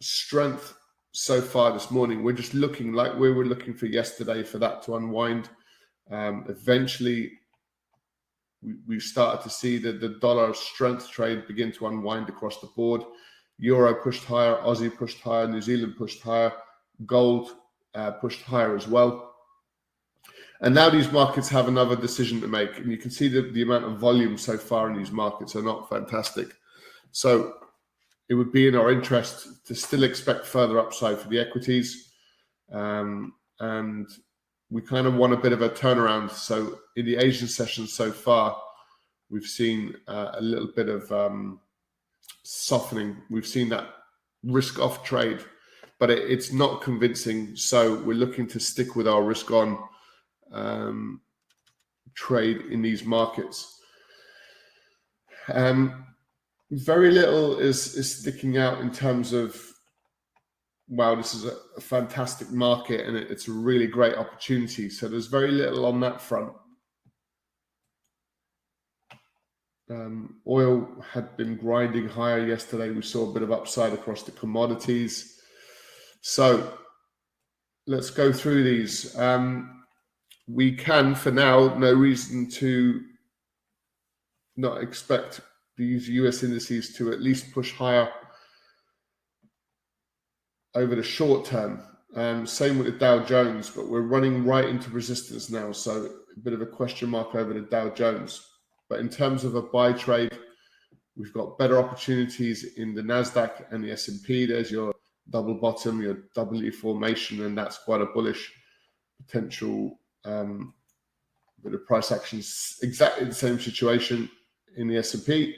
strength 0.00 0.74
so 1.10 1.40
far 1.40 1.72
this 1.72 1.90
morning. 1.90 2.22
We're 2.22 2.32
just 2.44 2.54
looking 2.54 2.92
like 2.92 3.18
we 3.18 3.32
were 3.32 3.46
looking 3.46 3.74
for 3.74 3.86
yesterday 3.86 4.44
for 4.44 4.58
that 4.58 4.82
to 4.84 4.94
unwind 4.94 5.50
Um, 6.10 6.44
eventually, 6.48 7.32
we, 8.62 8.74
we 8.86 9.00
started 9.00 9.42
to 9.42 9.50
see 9.50 9.78
that 9.78 10.00
the 10.00 10.10
dollar 10.20 10.54
strength 10.54 11.10
trade 11.10 11.46
begin 11.46 11.72
to 11.72 11.86
unwind 11.86 12.28
across 12.28 12.60
the 12.60 12.68
board. 12.76 13.02
Euro 13.58 13.94
pushed 13.94 14.24
higher, 14.24 14.56
Aussie 14.56 14.94
pushed 14.94 15.20
higher, 15.20 15.46
New 15.46 15.60
Zealand 15.60 15.96
pushed 15.96 16.22
higher, 16.22 16.52
gold 17.06 17.50
uh, 17.94 18.12
pushed 18.12 18.42
higher 18.42 18.76
as 18.76 18.86
well. 18.86 19.34
And 20.60 20.74
now 20.74 20.90
these 20.90 21.10
markets 21.12 21.48
have 21.50 21.68
another 21.68 21.94
decision 21.94 22.40
to 22.40 22.48
make. 22.48 22.78
And 22.78 22.90
you 22.90 22.98
can 22.98 23.10
see 23.10 23.28
that 23.28 23.54
the 23.54 23.62
amount 23.62 23.84
of 23.84 23.98
volume 23.98 24.36
so 24.36 24.58
far 24.58 24.90
in 24.90 24.96
these 24.96 25.12
markets 25.12 25.54
are 25.54 25.62
not 25.62 25.88
fantastic. 25.88 26.48
So 27.12 27.54
it 28.28 28.34
would 28.34 28.52
be 28.52 28.66
in 28.66 28.74
our 28.74 28.90
interest 28.90 29.66
to 29.66 29.74
still 29.74 30.02
expect 30.02 30.46
further 30.46 30.78
upside 30.78 31.18
for 31.18 31.28
the 31.28 31.38
equities. 31.38 32.12
Um, 32.72 33.34
and 33.60 34.08
we 34.70 34.82
kind 34.82 35.06
of 35.06 35.14
want 35.14 35.32
a 35.32 35.36
bit 35.36 35.52
of 35.52 35.62
a 35.62 35.70
turnaround. 35.70 36.30
So 36.30 36.80
in 36.96 37.06
the 37.06 37.16
Asian 37.16 37.48
session 37.48 37.86
so 37.86 38.12
far, 38.12 38.56
we've 39.30 39.46
seen 39.46 39.94
uh, 40.06 40.32
a 40.34 40.42
little 40.42 40.68
bit 40.74 40.88
of 40.88 41.10
um, 41.10 41.60
softening. 42.42 43.16
We've 43.30 43.46
seen 43.46 43.68
that 43.70 43.86
risk 44.42 44.78
off 44.78 45.04
trade, 45.04 45.40
but 45.98 46.10
it, 46.10 46.30
it's 46.30 46.52
not 46.52 46.82
convincing. 46.82 47.56
So 47.56 48.02
we're 48.02 48.14
looking 48.14 48.46
to 48.48 48.60
stick 48.60 48.94
with 48.94 49.08
our 49.08 49.22
risk 49.22 49.50
on 49.50 49.78
um, 50.52 51.20
trade 52.14 52.62
in 52.70 52.82
these 52.82 53.04
markets. 53.04 53.80
Um, 55.52 56.04
very 56.70 57.10
little 57.10 57.58
is 57.58 57.94
is 57.94 58.20
sticking 58.20 58.58
out 58.58 58.80
in 58.80 58.92
terms 58.92 59.32
of 59.32 59.58
wow, 60.88 61.14
this 61.14 61.34
is 61.34 61.44
a, 61.44 61.80
fantastic 61.80 62.50
market 62.50 63.06
and 63.06 63.16
it, 63.16 63.30
it's 63.30 63.48
a 63.48 63.52
really 63.52 63.86
great 63.86 64.16
opportunity. 64.16 64.88
So 64.88 65.08
there's 65.08 65.26
very 65.26 65.50
little 65.50 65.86
on 65.86 66.00
that 66.00 66.20
front. 66.20 66.52
Um, 69.90 70.40
oil 70.46 70.86
had 71.12 71.36
been 71.36 71.56
grinding 71.56 72.08
higher 72.08 72.44
yesterday. 72.44 72.90
We 72.90 73.02
saw 73.02 73.30
a 73.30 73.32
bit 73.32 73.42
of 73.42 73.52
upside 73.52 73.92
across 73.92 74.22
the 74.22 74.32
commodities. 74.32 75.40
So 76.20 76.78
let's 77.86 78.10
go 78.10 78.32
through 78.32 78.64
these. 78.64 79.16
Um, 79.18 79.84
we 80.46 80.72
can, 80.72 81.14
for 81.14 81.30
now, 81.30 81.74
no 81.76 81.92
reason 81.92 82.50
to 82.50 83.02
not 84.56 84.82
expect 84.82 85.40
these 85.76 86.08
US 86.08 86.42
indices 86.42 86.94
to 86.96 87.12
at 87.12 87.22
least 87.22 87.52
push 87.52 87.72
higher 87.72 88.10
over 90.74 90.94
the 90.94 91.02
short 91.02 91.44
term. 91.44 91.82
Um, 92.14 92.46
same 92.46 92.78
with 92.78 92.86
the 92.86 92.98
Dow 92.98 93.24
Jones, 93.24 93.70
but 93.70 93.88
we're 93.88 94.00
running 94.00 94.44
right 94.44 94.68
into 94.68 94.90
resistance 94.90 95.50
now. 95.50 95.72
So 95.72 96.10
a 96.36 96.40
bit 96.40 96.52
of 96.52 96.62
a 96.62 96.66
question 96.66 97.10
mark 97.10 97.34
over 97.34 97.52
the 97.52 97.60
Dow 97.60 97.90
Jones. 97.90 98.46
But 98.88 99.00
in 99.00 99.08
terms 99.08 99.44
of 99.44 99.54
a 99.54 99.62
buy 99.62 99.92
trade, 99.92 100.38
we've 101.16 101.32
got 101.32 101.58
better 101.58 101.78
opportunities 101.78 102.76
in 102.76 102.94
the 102.94 103.02
Nasdaq 103.02 103.70
and 103.70 103.84
the 103.84 103.92
S&P. 103.92 104.46
There's 104.46 104.70
your 104.70 104.94
double 105.30 105.54
bottom, 105.54 106.00
your 106.00 106.24
W 106.34 106.72
formation, 106.72 107.44
and 107.44 107.56
that's 107.56 107.78
quite 107.78 108.00
a 108.00 108.06
bullish 108.06 108.50
potential 109.26 109.98
um, 110.24 110.72
bit 111.62 111.74
of 111.74 111.84
price 111.86 112.12
actions. 112.12 112.76
Exactly 112.82 113.26
the 113.26 113.34
same 113.34 113.58
situation 113.60 114.30
in 114.76 114.88
the 114.88 114.96
S&P. 114.96 115.54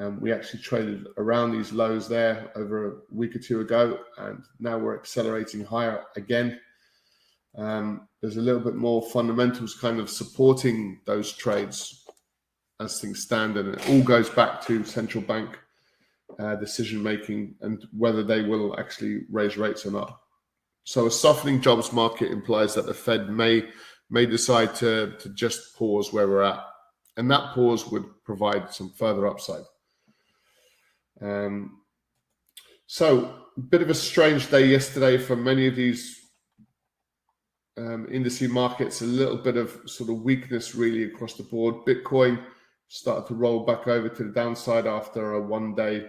Um, 0.00 0.18
we 0.18 0.32
actually 0.32 0.60
traded 0.60 1.08
around 1.18 1.52
these 1.52 1.72
lows 1.72 2.08
there 2.08 2.50
over 2.56 2.88
a 2.88 2.92
week 3.10 3.36
or 3.36 3.38
two 3.38 3.60
ago, 3.60 3.98
and 4.16 4.42
now 4.58 4.78
we're 4.78 4.98
accelerating 4.98 5.62
higher 5.62 6.04
again. 6.16 6.58
Um, 7.56 8.08
there's 8.22 8.38
a 8.38 8.40
little 8.40 8.62
bit 8.62 8.76
more 8.76 9.02
fundamentals 9.02 9.74
kind 9.74 10.00
of 10.00 10.08
supporting 10.08 11.00
those 11.04 11.32
trades 11.32 12.06
as 12.80 12.98
things 12.98 13.20
stand, 13.22 13.58
and 13.58 13.74
it 13.74 13.90
all 13.90 14.02
goes 14.02 14.30
back 14.30 14.64
to 14.66 14.84
central 14.84 15.22
bank 15.22 15.58
uh, 16.38 16.54
decision 16.56 17.02
making 17.02 17.54
and 17.60 17.84
whether 17.92 18.22
they 18.22 18.40
will 18.40 18.78
actually 18.80 19.24
raise 19.30 19.58
rates 19.58 19.84
or 19.84 19.90
not. 19.90 20.18
So, 20.84 21.06
a 21.06 21.10
softening 21.10 21.60
jobs 21.60 21.92
market 21.92 22.32
implies 22.32 22.74
that 22.74 22.86
the 22.86 22.94
Fed 22.94 23.28
may 23.28 23.68
may 24.08 24.24
decide 24.24 24.74
to 24.76 25.14
to 25.18 25.28
just 25.34 25.76
pause 25.76 26.10
where 26.10 26.26
we're 26.26 26.42
at, 26.42 26.64
and 27.18 27.30
that 27.30 27.54
pause 27.54 27.86
would 27.88 28.06
provide 28.24 28.72
some 28.72 28.88
further 28.96 29.26
upside. 29.26 29.64
Um, 31.20 31.80
so, 32.86 33.34
a 33.56 33.60
bit 33.60 33.82
of 33.82 33.90
a 33.90 33.94
strange 33.94 34.50
day 34.50 34.66
yesterday 34.66 35.18
for 35.18 35.36
many 35.36 35.66
of 35.66 35.76
these 35.76 36.20
um, 37.76 38.06
industry 38.10 38.48
markets. 38.48 39.02
A 39.02 39.06
little 39.06 39.36
bit 39.36 39.56
of 39.56 39.80
sort 39.86 40.10
of 40.10 40.22
weakness 40.22 40.74
really 40.74 41.04
across 41.04 41.34
the 41.34 41.42
board. 41.42 41.86
Bitcoin 41.86 42.42
started 42.88 43.26
to 43.28 43.34
roll 43.34 43.64
back 43.64 43.86
over 43.86 44.08
to 44.08 44.24
the 44.24 44.32
downside 44.32 44.86
after 44.86 45.34
a 45.34 45.40
one-day 45.40 46.06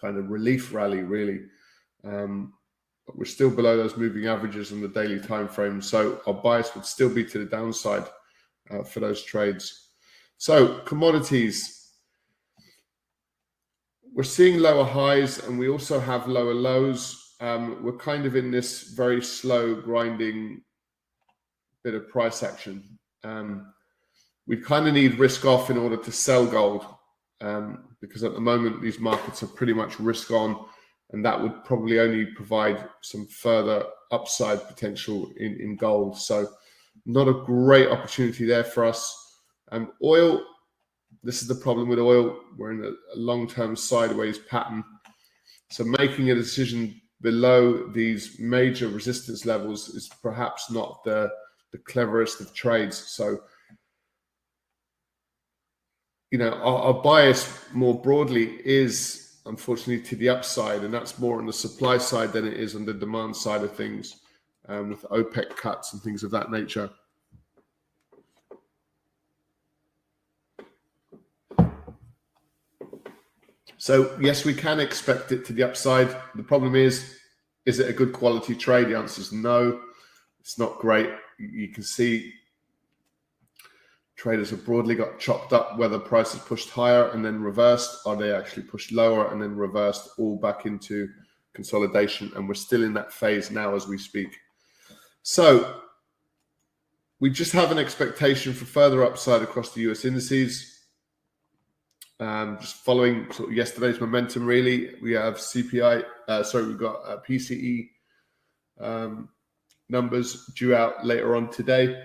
kind 0.00 0.18
of 0.18 0.30
relief 0.30 0.72
rally, 0.74 1.02
really. 1.02 1.40
Um, 2.04 2.52
but 3.06 3.18
we're 3.18 3.24
still 3.24 3.50
below 3.50 3.76
those 3.76 3.96
moving 3.96 4.26
averages 4.26 4.72
on 4.72 4.80
the 4.80 4.88
daily 4.88 5.20
time 5.20 5.48
frame. 5.48 5.80
So 5.80 6.20
our 6.26 6.34
bias 6.34 6.74
would 6.74 6.86
still 6.86 7.12
be 7.12 7.24
to 7.24 7.38
the 7.38 7.44
downside 7.44 8.04
uh, 8.70 8.82
for 8.82 9.00
those 9.00 9.22
trades. 9.22 9.88
So 10.36 10.78
commodities, 10.80 11.83
we're 14.14 14.22
seeing 14.22 14.60
lower 14.60 14.84
highs 14.84 15.38
and 15.40 15.58
we 15.58 15.68
also 15.68 15.98
have 15.98 16.28
lower 16.28 16.54
lows. 16.54 17.34
Um, 17.40 17.82
we're 17.82 17.96
kind 17.96 18.26
of 18.26 18.36
in 18.36 18.50
this 18.50 18.94
very 18.94 19.20
slow 19.20 19.74
grinding 19.74 20.62
bit 21.82 21.94
of 21.94 22.08
price 22.08 22.44
action. 22.44 22.98
Um, 23.24 23.72
we 24.46 24.56
kind 24.56 24.86
of 24.86 24.94
need 24.94 25.18
risk 25.18 25.44
off 25.44 25.68
in 25.68 25.76
order 25.76 25.96
to 25.96 26.12
sell 26.12 26.46
gold 26.46 26.86
um, 27.40 27.88
because 28.00 28.22
at 28.22 28.34
the 28.34 28.40
moment 28.40 28.80
these 28.80 29.00
markets 29.00 29.42
are 29.42 29.48
pretty 29.48 29.72
much 29.72 29.98
risk 29.98 30.30
on, 30.30 30.64
and 31.10 31.24
that 31.24 31.40
would 31.40 31.64
probably 31.64 31.98
only 31.98 32.26
provide 32.26 32.88
some 33.02 33.26
further 33.26 33.84
upside 34.12 34.66
potential 34.68 35.30
in, 35.38 35.58
in 35.60 35.76
gold. 35.76 36.16
So, 36.16 36.48
not 37.06 37.28
a 37.28 37.42
great 37.44 37.88
opportunity 37.88 38.46
there 38.46 38.64
for 38.64 38.84
us. 38.84 39.40
Um, 39.72 39.92
oil, 40.02 40.42
this 41.24 41.40
is 41.40 41.48
the 41.48 41.54
problem 41.54 41.88
with 41.88 41.98
oil. 41.98 42.38
We're 42.56 42.72
in 42.72 42.84
a, 42.84 43.18
long 43.18 43.48
term 43.48 43.74
sideways 43.74 44.38
pattern. 44.38 44.84
So 45.70 45.84
making 45.84 46.30
a 46.30 46.34
decision 46.34 47.00
below 47.22 47.88
these 47.88 48.38
major 48.38 48.88
resistance 48.88 49.46
levels 49.46 49.88
is 49.88 50.10
perhaps 50.22 50.70
not 50.70 51.02
the, 51.04 51.30
the 51.72 51.78
cleverest 51.78 52.40
of 52.40 52.54
trades. 52.54 52.96
So, 52.96 53.40
you 56.30 56.38
know, 56.38 56.50
our, 56.50 56.78
our 56.82 57.02
bias 57.02 57.64
more 57.72 57.98
broadly 57.98 58.58
is 58.64 59.40
unfortunately 59.46 60.04
to 60.04 60.16
the 60.16 60.28
upside, 60.28 60.84
and 60.84 60.92
that's 60.92 61.18
more 61.18 61.38
on 61.38 61.46
the 61.46 61.52
supply 61.52 61.98
side 61.98 62.32
than 62.32 62.46
it 62.46 62.54
is 62.54 62.74
on 62.74 62.84
the 62.84 62.94
demand 62.94 63.34
side 63.34 63.62
of 63.62 63.74
things 63.74 64.20
um, 64.68 64.90
with 64.90 65.02
OPEC 65.04 65.56
cuts 65.56 65.92
and 65.92 66.02
things 66.02 66.22
of 66.22 66.30
that 66.30 66.50
nature. 66.50 66.90
So 73.84 74.16
yes, 74.18 74.46
we 74.46 74.54
can 74.54 74.80
expect 74.80 75.30
it 75.30 75.44
to 75.44 75.52
the 75.52 75.62
upside. 75.62 76.08
The 76.36 76.42
problem 76.42 76.74
is, 76.74 77.18
is 77.66 77.80
it 77.80 77.90
a 77.90 77.92
good 77.92 78.14
quality 78.14 78.54
trade? 78.54 78.88
The 78.88 78.96
answer 78.96 79.20
is 79.20 79.30
no. 79.30 79.78
It's 80.40 80.58
not 80.58 80.78
great. 80.78 81.10
You 81.38 81.68
can 81.68 81.82
see 81.82 82.32
traders 84.16 84.48
have 84.48 84.64
broadly 84.64 84.94
got 84.94 85.18
chopped 85.18 85.52
up 85.52 85.76
whether 85.76 85.98
prices 85.98 86.40
pushed 86.40 86.70
higher 86.70 87.10
and 87.10 87.22
then 87.22 87.42
reversed, 87.42 88.06
or 88.06 88.16
they 88.16 88.32
actually 88.32 88.62
pushed 88.62 88.90
lower 88.90 89.30
and 89.30 89.42
then 89.42 89.54
reversed 89.54 90.08
all 90.16 90.36
back 90.38 90.64
into 90.64 91.06
consolidation. 91.52 92.32
And 92.36 92.48
we're 92.48 92.54
still 92.54 92.84
in 92.84 92.94
that 92.94 93.12
phase 93.12 93.50
now 93.50 93.74
as 93.74 93.86
we 93.86 93.98
speak. 93.98 94.34
So 95.24 95.82
we 97.20 97.28
just 97.28 97.52
have 97.52 97.70
an 97.70 97.78
expectation 97.78 98.54
for 98.54 98.64
further 98.64 99.04
upside 99.04 99.42
across 99.42 99.74
the 99.74 99.82
US 99.90 100.06
indices. 100.06 100.73
Um, 102.20 102.58
just 102.60 102.76
following 102.76 103.30
sort 103.32 103.50
of 103.50 103.56
yesterday's 103.56 104.00
momentum, 104.00 104.46
really, 104.46 104.94
we 105.02 105.12
have 105.12 105.34
CPI. 105.36 106.04
Uh, 106.28 106.42
sorry, 106.42 106.66
we've 106.66 106.78
got 106.78 106.96
uh, 107.06 107.18
PCE 107.28 107.88
um, 108.80 109.28
numbers 109.88 110.46
due 110.56 110.74
out 110.74 111.04
later 111.04 111.34
on 111.34 111.50
today, 111.50 112.02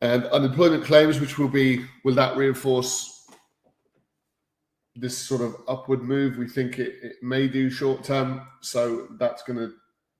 and 0.00 0.24
unemployment 0.26 0.84
claims, 0.84 1.20
which 1.20 1.38
will 1.38 1.48
be 1.48 1.84
will 2.02 2.14
that 2.14 2.36
reinforce 2.36 3.26
this 4.96 5.16
sort 5.16 5.42
of 5.42 5.54
upward 5.68 6.02
move? 6.02 6.38
We 6.38 6.48
think 6.48 6.78
it, 6.78 6.94
it 7.02 7.16
may 7.22 7.46
do 7.46 7.68
short 7.68 8.04
term, 8.04 8.40
so 8.62 9.08
that's 9.18 9.42
going 9.42 9.58
to 9.58 9.72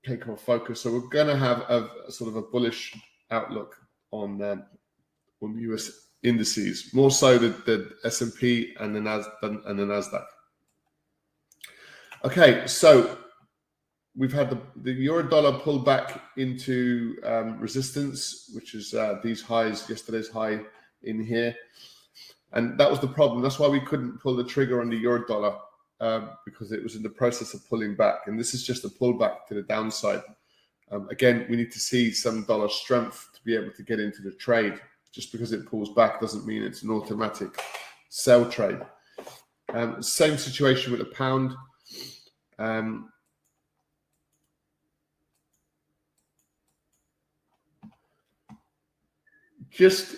take 0.06 0.28
our 0.28 0.36
focus. 0.36 0.82
So 0.82 0.92
we're 0.92 1.08
going 1.08 1.26
to 1.26 1.36
have 1.36 1.60
a, 1.68 1.88
a, 2.06 2.12
sort 2.12 2.28
of 2.28 2.36
a 2.36 2.42
bullish 2.42 2.94
outlook 3.30 3.74
on 4.10 4.42
um, 4.42 4.64
on 5.40 5.54
the 5.54 5.62
US 5.72 6.07
indices, 6.22 6.92
more 6.92 7.10
so 7.10 7.38
the, 7.38 7.48
the 7.48 7.90
S&P 8.04 8.74
and 8.80 8.94
the, 8.94 9.00
Nas- 9.00 9.28
and 9.42 9.78
the 9.78 9.84
Nasdaq. 9.84 10.24
Okay, 12.24 12.66
so 12.66 13.16
we've 14.16 14.32
had 14.32 14.50
the, 14.50 14.58
the 14.82 14.92
euro 14.92 15.22
dollar 15.22 15.58
pull 15.60 15.78
back 15.78 16.20
into 16.36 17.16
um, 17.24 17.60
resistance, 17.60 18.50
which 18.54 18.74
is 18.74 18.92
uh, 18.92 19.20
these 19.22 19.40
highs, 19.40 19.88
yesterday's 19.88 20.28
high 20.28 20.60
in 21.04 21.24
here. 21.24 21.54
And 22.52 22.78
that 22.78 22.90
was 22.90 22.98
the 22.98 23.08
problem. 23.08 23.42
That's 23.42 23.58
why 23.58 23.68
we 23.68 23.80
couldn't 23.80 24.18
pull 24.20 24.34
the 24.34 24.44
trigger 24.44 24.80
on 24.80 24.90
the 24.90 24.96
euro 24.96 25.24
dollar 25.26 25.56
um, 26.00 26.30
because 26.44 26.72
it 26.72 26.82
was 26.82 26.96
in 26.96 27.02
the 27.02 27.08
process 27.08 27.54
of 27.54 27.68
pulling 27.68 27.94
back. 27.94 28.26
And 28.26 28.38
this 28.38 28.54
is 28.54 28.64
just 28.64 28.84
a 28.84 28.88
pullback 28.88 29.46
to 29.48 29.54
the 29.54 29.62
downside. 29.62 30.22
Um, 30.90 31.08
again, 31.10 31.46
we 31.48 31.56
need 31.56 31.70
to 31.72 31.80
see 31.80 32.10
some 32.10 32.44
dollar 32.44 32.68
strength 32.68 33.28
to 33.34 33.44
be 33.44 33.54
able 33.54 33.72
to 33.72 33.82
get 33.82 34.00
into 34.00 34.22
the 34.22 34.32
trade. 34.32 34.80
Just 35.12 35.32
because 35.32 35.52
it 35.52 35.66
pulls 35.66 35.94
back 35.94 36.20
doesn't 36.20 36.46
mean 36.46 36.62
it's 36.62 36.82
an 36.82 36.90
automatic 36.90 37.60
sell 38.08 38.48
trade. 38.48 38.80
Um, 39.72 40.02
same 40.02 40.38
situation 40.38 40.92
with 40.92 41.00
the 41.00 41.06
pound. 41.06 41.54
Um, 42.58 43.10
just 49.70 50.16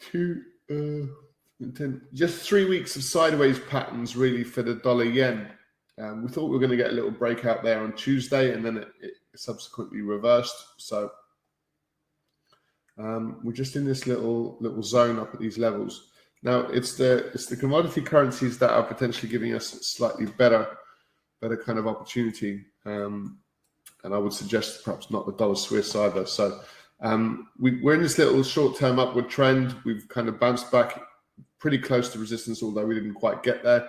two, 0.00 0.42
uh, 0.70 1.06
ten, 1.76 2.02
just 2.14 2.46
three 2.46 2.64
weeks 2.64 2.96
of 2.96 3.04
sideways 3.04 3.58
patterns 3.58 4.16
really 4.16 4.44
for 4.44 4.62
the 4.62 4.74
dollar 4.76 5.04
yen. 5.04 5.48
Um, 5.98 6.22
we 6.22 6.30
thought 6.30 6.46
we 6.46 6.52
were 6.52 6.58
going 6.58 6.70
to 6.70 6.76
get 6.76 6.90
a 6.90 6.94
little 6.94 7.10
breakout 7.10 7.62
there 7.62 7.82
on 7.82 7.92
Tuesday, 7.94 8.54
and 8.54 8.64
then 8.64 8.78
it, 8.78 8.88
it 9.00 9.12
subsequently 9.36 10.00
reversed. 10.00 10.56
So 10.78 11.10
um, 13.00 13.40
we're 13.42 13.52
just 13.52 13.76
in 13.76 13.84
this 13.84 14.06
little 14.06 14.58
little 14.60 14.82
zone 14.82 15.18
up 15.18 15.32
at 15.32 15.40
these 15.40 15.58
levels. 15.58 16.10
Now 16.42 16.60
it's 16.60 16.96
the 16.96 17.30
it's 17.32 17.46
the 17.46 17.56
commodity 17.56 18.02
currencies 18.02 18.58
that 18.58 18.70
are 18.70 18.82
potentially 18.82 19.30
giving 19.30 19.54
us 19.54 19.66
slightly 19.86 20.26
better 20.26 20.76
better 21.40 21.56
kind 21.56 21.78
of 21.78 21.86
opportunity, 21.86 22.64
um, 22.84 23.38
and 24.04 24.14
I 24.14 24.18
would 24.18 24.34
suggest 24.34 24.84
perhaps 24.84 25.10
not 25.10 25.24
the 25.24 25.32
dollar 25.32 25.56
Swiss 25.56 25.96
either. 25.96 26.26
So 26.26 26.60
um, 27.00 27.48
we, 27.58 27.82
are 27.86 27.94
in 27.94 28.02
this 28.02 28.18
little 28.18 28.42
short 28.42 28.76
term 28.76 28.98
upward 28.98 29.30
trend. 29.30 29.74
We've 29.84 30.06
kind 30.08 30.28
of 30.28 30.38
bounced 30.38 30.70
back 30.70 31.00
pretty 31.58 31.78
close 31.78 32.10
to 32.10 32.18
resistance, 32.18 32.62
although 32.62 32.86
we 32.86 32.94
didn't 32.94 33.14
quite 33.14 33.42
get 33.42 33.62
there. 33.62 33.88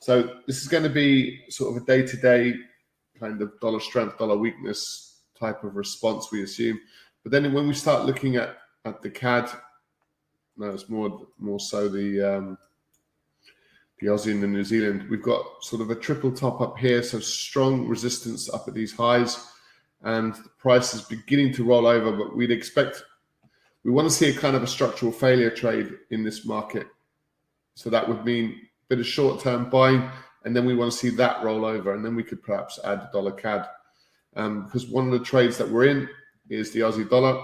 So 0.00 0.38
this 0.46 0.62
is 0.62 0.68
going 0.68 0.84
to 0.84 0.90
be 0.90 1.44
sort 1.50 1.76
of 1.76 1.82
a 1.82 1.86
day 1.86 2.06
to 2.06 2.16
day 2.16 2.54
kind 3.18 3.42
of 3.42 3.58
dollar 3.60 3.80
strength, 3.80 4.16
dollar 4.18 4.36
weakness 4.36 5.20
type 5.38 5.62
of 5.62 5.76
response, 5.76 6.32
we 6.32 6.42
assume. 6.42 6.80
But 7.22 7.32
then 7.32 7.52
when 7.52 7.68
we 7.68 7.74
start 7.74 8.06
looking 8.06 8.36
at, 8.36 8.56
at 8.84 9.02
the 9.02 9.10
CAD, 9.10 9.50
no, 10.56 10.70
it's 10.70 10.88
more 10.88 11.26
more 11.38 11.60
so 11.60 11.88
the 11.88 12.36
um, 12.36 12.58
the 13.98 14.08
Aussie 14.08 14.32
and 14.32 14.42
the 14.42 14.46
New 14.46 14.64
Zealand. 14.64 15.08
We've 15.10 15.22
got 15.22 15.44
sort 15.62 15.82
of 15.82 15.90
a 15.90 15.94
triple 15.94 16.32
top 16.32 16.60
up 16.60 16.78
here, 16.78 17.02
so 17.02 17.20
strong 17.20 17.86
resistance 17.86 18.52
up 18.52 18.66
at 18.68 18.74
these 18.74 18.94
highs 18.94 19.50
and 20.02 20.34
the 20.34 20.48
price 20.58 20.94
is 20.94 21.02
beginning 21.02 21.52
to 21.54 21.64
roll 21.64 21.86
over, 21.86 22.12
but 22.12 22.36
we'd 22.36 22.50
expect 22.50 23.02
we 23.84 23.90
want 23.90 24.08
to 24.08 24.14
see 24.14 24.30
a 24.30 24.34
kind 24.34 24.56
of 24.56 24.62
a 24.62 24.66
structural 24.66 25.10
failure 25.10 25.50
trade 25.50 25.92
in 26.10 26.22
this 26.22 26.44
market. 26.44 26.86
So 27.74 27.88
that 27.88 28.06
would 28.06 28.26
mean 28.26 28.50
a 28.50 28.88
bit 28.88 29.00
of 29.00 29.06
short 29.06 29.40
term 29.40 29.70
buying, 29.70 30.08
and 30.44 30.54
then 30.54 30.66
we 30.66 30.74
want 30.74 30.92
to 30.92 30.98
see 30.98 31.10
that 31.10 31.42
roll 31.42 31.64
over, 31.64 31.94
and 31.94 32.04
then 32.04 32.14
we 32.14 32.22
could 32.22 32.42
perhaps 32.42 32.78
add 32.84 33.08
dollar 33.12 33.32
CAD. 33.32 33.66
Um, 34.36 34.64
because 34.64 34.86
one 34.86 35.06
of 35.06 35.12
the 35.12 35.24
trades 35.24 35.58
that 35.58 35.68
we're 35.68 35.86
in 35.86 36.08
is 36.50 36.72
the 36.72 36.80
Aussie 36.80 37.08
dollar. 37.08 37.42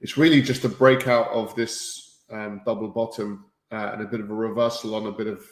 It's 0.00 0.16
really 0.16 0.42
just 0.42 0.64
a 0.64 0.68
breakout 0.68 1.28
of 1.28 1.54
this 1.56 2.20
um, 2.30 2.60
double 2.64 2.88
bottom 2.88 3.46
uh, 3.72 3.90
and 3.94 4.02
a 4.02 4.06
bit 4.06 4.20
of 4.20 4.30
a 4.30 4.34
reversal 4.34 4.94
on 4.94 5.06
a 5.06 5.12
bit 5.12 5.26
of 5.26 5.44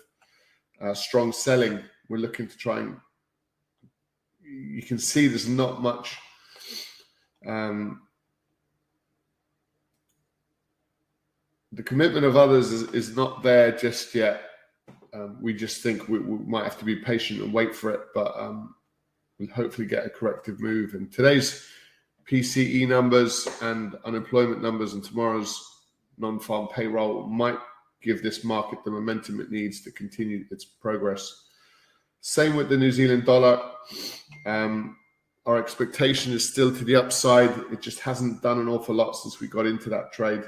uh, 0.80 0.94
strong 0.94 1.32
selling. 1.32 1.80
We're 2.08 2.18
looking 2.18 2.46
to 2.46 2.56
try 2.56 2.80
and 2.80 2.96
you 4.42 4.82
can 4.82 4.98
see 4.98 5.28
there's 5.28 5.48
not 5.48 5.82
much 5.82 6.18
um, 7.46 8.02
the 11.72 11.82
commitment 11.82 12.24
of 12.24 12.36
others 12.36 12.70
is, 12.70 12.82
is 12.92 13.16
not 13.16 13.42
there 13.42 13.72
just 13.72 14.14
yet. 14.14 14.42
Um, 15.14 15.38
we 15.40 15.54
just 15.54 15.82
think 15.82 16.08
we, 16.08 16.18
we, 16.18 16.38
might 16.46 16.64
have 16.64 16.78
to 16.78 16.84
be 16.84 16.96
patient 16.96 17.40
and 17.40 17.52
wait 17.52 17.74
for 17.74 17.90
it, 17.90 18.00
but 18.14 18.34
um, 18.38 18.74
we'll 19.42 19.54
hopefully 19.54 19.86
get 19.86 20.06
a 20.06 20.10
corrective 20.10 20.60
move. 20.60 20.94
And 20.94 21.12
today's 21.12 21.66
PCE 22.30 22.88
numbers 22.88 23.48
and 23.60 23.96
unemployment 24.04 24.62
numbers 24.62 24.94
and 24.94 25.02
tomorrow's 25.02 25.68
non 26.18 26.38
farm 26.38 26.68
payroll 26.68 27.26
might 27.26 27.58
give 28.02 28.22
this 28.22 28.44
market 28.44 28.78
the 28.84 28.90
momentum 28.90 29.40
it 29.40 29.50
needs 29.50 29.80
to 29.82 29.90
continue 29.92 30.44
its 30.50 30.64
progress. 30.64 31.48
Same 32.20 32.54
with 32.54 32.68
the 32.68 32.76
New 32.76 32.92
Zealand 32.92 33.24
dollar. 33.24 33.60
Um, 34.46 34.96
our 35.44 35.58
expectation 35.58 36.32
is 36.32 36.48
still 36.48 36.74
to 36.74 36.84
the 36.84 36.94
upside. 36.94 37.50
It 37.72 37.80
just 37.80 38.00
hasn't 38.00 38.42
done 38.42 38.60
an 38.60 38.68
awful 38.68 38.94
lot 38.94 39.16
since 39.16 39.40
we 39.40 39.48
got 39.48 39.66
into 39.66 39.90
that 39.90 40.12
trade. 40.12 40.42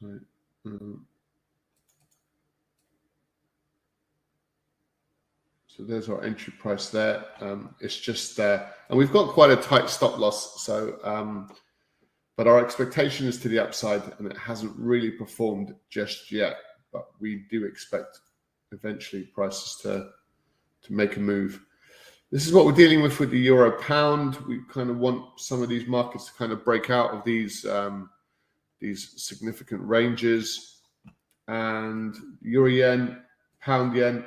Right. 0.00 0.20
Um, 0.66 1.06
so 5.74 5.84
there's 5.84 6.08
our 6.08 6.22
entry 6.22 6.52
price 6.58 6.88
there. 6.90 7.24
Um, 7.40 7.74
it's 7.80 7.98
just 7.98 8.36
there, 8.36 8.72
and 8.88 8.98
we've 8.98 9.12
got 9.12 9.30
quite 9.32 9.50
a 9.50 9.56
tight 9.56 9.88
stop 9.88 10.18
loss. 10.18 10.62
So 10.64 10.98
um, 11.02 11.48
but 12.36 12.46
our 12.46 12.64
expectation 12.64 13.26
is 13.26 13.38
to 13.38 13.48
the 13.48 13.58
upside, 13.58 14.02
and 14.18 14.30
it 14.30 14.36
hasn't 14.36 14.76
really 14.76 15.10
performed 15.10 15.74
just 15.90 16.32
yet. 16.32 16.56
But 16.92 17.06
we 17.20 17.44
do 17.50 17.64
expect 17.64 18.18
eventually 18.72 19.24
prices 19.24 19.78
to 19.82 20.10
to 20.82 20.92
make 20.92 21.16
a 21.16 21.20
move. 21.20 21.60
This 22.30 22.46
is 22.46 22.52
what 22.52 22.64
we're 22.64 22.72
dealing 22.72 23.02
with 23.02 23.20
with 23.20 23.30
the 23.30 23.38
euro 23.38 23.72
pound. 23.80 24.36
We 24.48 24.60
kind 24.70 24.90
of 24.90 24.98
want 24.98 25.38
some 25.38 25.62
of 25.62 25.68
these 25.68 25.86
markets 25.86 26.26
to 26.26 26.34
kind 26.34 26.52
of 26.52 26.64
break 26.64 26.90
out 26.90 27.10
of 27.10 27.24
these 27.24 27.64
um, 27.64 28.10
these 28.80 29.14
significant 29.22 29.82
ranges, 29.82 30.80
and 31.48 32.14
euro 32.40 32.68
yen, 32.68 33.22
pound 33.60 33.94
yen. 33.94 34.24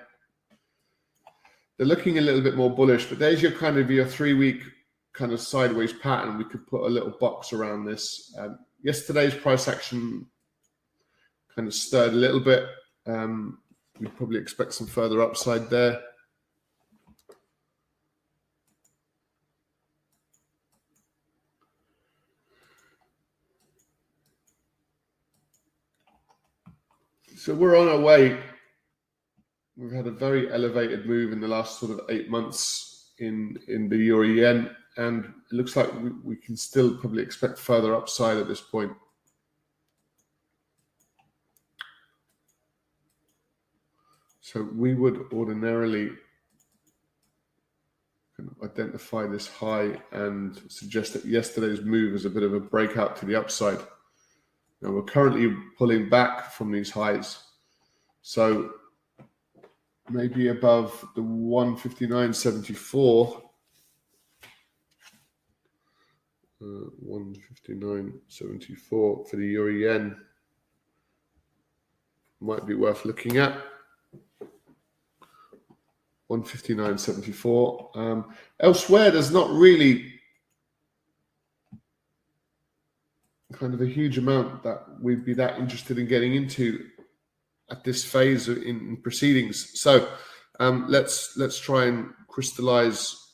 They're 1.77 1.87
looking 1.87 2.17
a 2.17 2.21
little 2.21 2.41
bit 2.41 2.55
more 2.55 2.69
bullish, 2.69 3.05
but 3.07 3.19
there's 3.19 3.41
your 3.41 3.51
kind 3.51 3.77
of 3.77 3.91
your 3.91 4.05
three 4.05 4.33
week 4.33 4.61
kind 5.15 5.31
of 5.31 5.39
sideways 5.39 5.93
pattern, 5.93 6.37
we 6.37 6.43
could 6.43 6.67
put 6.67 6.83
a 6.83 6.89
little 6.89 7.15
box 7.19 7.53
around 7.53 7.85
this. 7.85 8.35
Um, 8.37 8.59
yesterday's 8.83 9.33
price 9.33 9.67
action 9.67 10.27
kind 11.55 11.67
of 11.67 11.73
stirred 11.73 12.13
a 12.13 12.17
little 12.17 12.41
bit. 12.41 12.65
Um, 13.07 13.59
we'd 13.99 14.15
probably 14.15 14.39
expect 14.39 14.73
some 14.73 14.87
further 14.87 15.21
upside 15.21 15.69
there. 15.69 16.01
So 27.37 27.53
we're 27.53 27.77
on 27.77 27.87
our 27.87 27.99
way. 27.99 28.39
We've 29.77 29.91
had 29.91 30.07
a 30.07 30.11
very 30.11 30.51
elevated 30.51 31.05
move 31.05 31.33
in 31.33 31.41
the 31.41 31.47
last 31.47 31.79
sort 31.79 31.91
of 31.91 32.01
eight 32.09 32.29
months 32.29 33.11
in 33.19 33.57
in 33.67 33.89
the 33.89 33.97
euro 33.97 34.25
yen 34.25 34.69
and 34.97 35.25
it 35.25 35.53
looks 35.55 35.75
like 35.75 35.93
we, 36.01 36.11
we 36.23 36.35
can 36.35 36.55
still 36.55 36.97
probably 36.97 37.23
expect 37.23 37.57
further 37.57 37.95
upside 37.95 38.37
at 38.37 38.47
this 38.47 38.61
point. 38.61 38.91
So 44.41 44.69
we 44.73 44.93
would 44.93 45.25
ordinarily 45.33 46.11
identify 48.63 49.27
this 49.27 49.47
high 49.47 49.99
and 50.11 50.61
suggest 50.69 51.13
that 51.13 51.25
yesterday's 51.25 51.81
move 51.81 52.13
is 52.13 52.25
a 52.25 52.29
bit 52.29 52.43
of 52.43 52.53
a 52.53 52.59
breakout 52.59 53.15
to 53.17 53.25
the 53.25 53.35
upside. 53.35 53.79
Now 54.81 54.91
we're 54.91 55.03
currently 55.03 55.53
pulling 55.77 56.09
back 56.09 56.51
from 56.51 56.71
these 56.71 56.91
highs. 56.91 57.39
So 58.21 58.71
maybe 60.09 60.49
above 60.49 61.05
the 61.15 61.21
159.74 61.21 63.41
uh, 66.61 66.65
159.74 67.05 68.77
for 68.89 69.25
the 69.33 69.45
euro 69.45 69.71
yen. 69.71 70.17
Might 72.39 72.65
be 72.65 72.75
worth 72.75 73.05
looking 73.05 73.37
at. 73.37 73.61
159.74 76.29 77.97
um, 77.97 78.33
elsewhere 78.59 79.11
there's 79.11 79.31
not 79.31 79.49
really 79.51 80.11
kind 83.53 83.75
of 83.75 83.81
a 83.81 83.85
huge 83.85 84.17
amount 84.17 84.63
that 84.63 84.83
we'd 84.99 85.23
be 85.23 85.35
that 85.35 85.59
interested 85.59 85.99
in 85.99 86.07
getting 86.07 86.33
into 86.33 86.87
at 87.71 87.83
this 87.83 88.03
phase 88.03 88.47
in 88.47 88.97
proceedings 89.03 89.79
so 89.79 90.07
um, 90.59 90.85
let's 90.87 91.35
let's 91.37 91.59
try 91.59 91.85
and 91.85 92.09
crystallize 92.27 93.25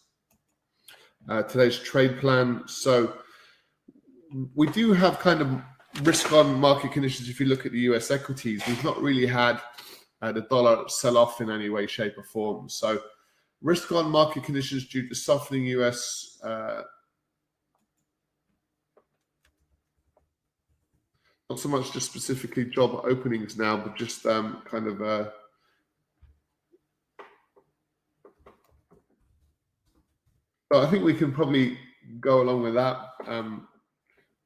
uh, 1.29 1.43
today's 1.43 1.79
trade 1.79 2.19
plan. 2.19 2.63
So 2.67 3.13
we 4.55 4.67
do 4.67 4.93
have 4.93 5.19
kind 5.19 5.41
of 5.41 5.61
risk 6.03 6.31
on 6.31 6.59
market 6.59 6.91
conditions, 6.91 7.29
if 7.29 7.39
you 7.39 7.45
look 7.47 7.65
at 7.65 7.71
the 7.71 7.79
US 7.91 8.11
equities, 8.11 8.63
we've 8.67 8.83
not 8.83 9.01
really 9.01 9.25
had 9.25 9.59
uh, 10.21 10.31
the 10.31 10.41
dollar 10.41 10.87
sell 10.87 11.17
off 11.17 11.41
in 11.41 11.49
any 11.49 11.69
way, 11.69 11.87
shape, 11.87 12.17
or 12.17 12.23
form. 12.23 12.69
So, 12.69 13.01
risk 13.61 13.91
on 13.91 14.09
market 14.09 14.43
conditions 14.43 14.87
due 14.87 15.07
to 15.09 15.15
softening 15.15 15.65
US. 15.65 16.39
Uh, 16.43 16.83
not 21.51 21.59
so 21.59 21.67
much 21.67 21.91
just 21.91 22.05
specifically 22.05 22.63
job 22.63 23.01
openings 23.03 23.57
now, 23.57 23.75
but 23.75 23.97
just 23.97 24.25
um, 24.25 24.61
kind 24.63 24.87
of. 24.87 25.01
Uh, 25.01 25.29
I 30.73 30.85
think 30.85 31.03
we 31.03 31.13
can 31.13 31.33
probably 31.33 31.77
go 32.21 32.41
along 32.41 32.63
with 32.63 32.75
that. 32.75 33.09
Um, 33.27 33.67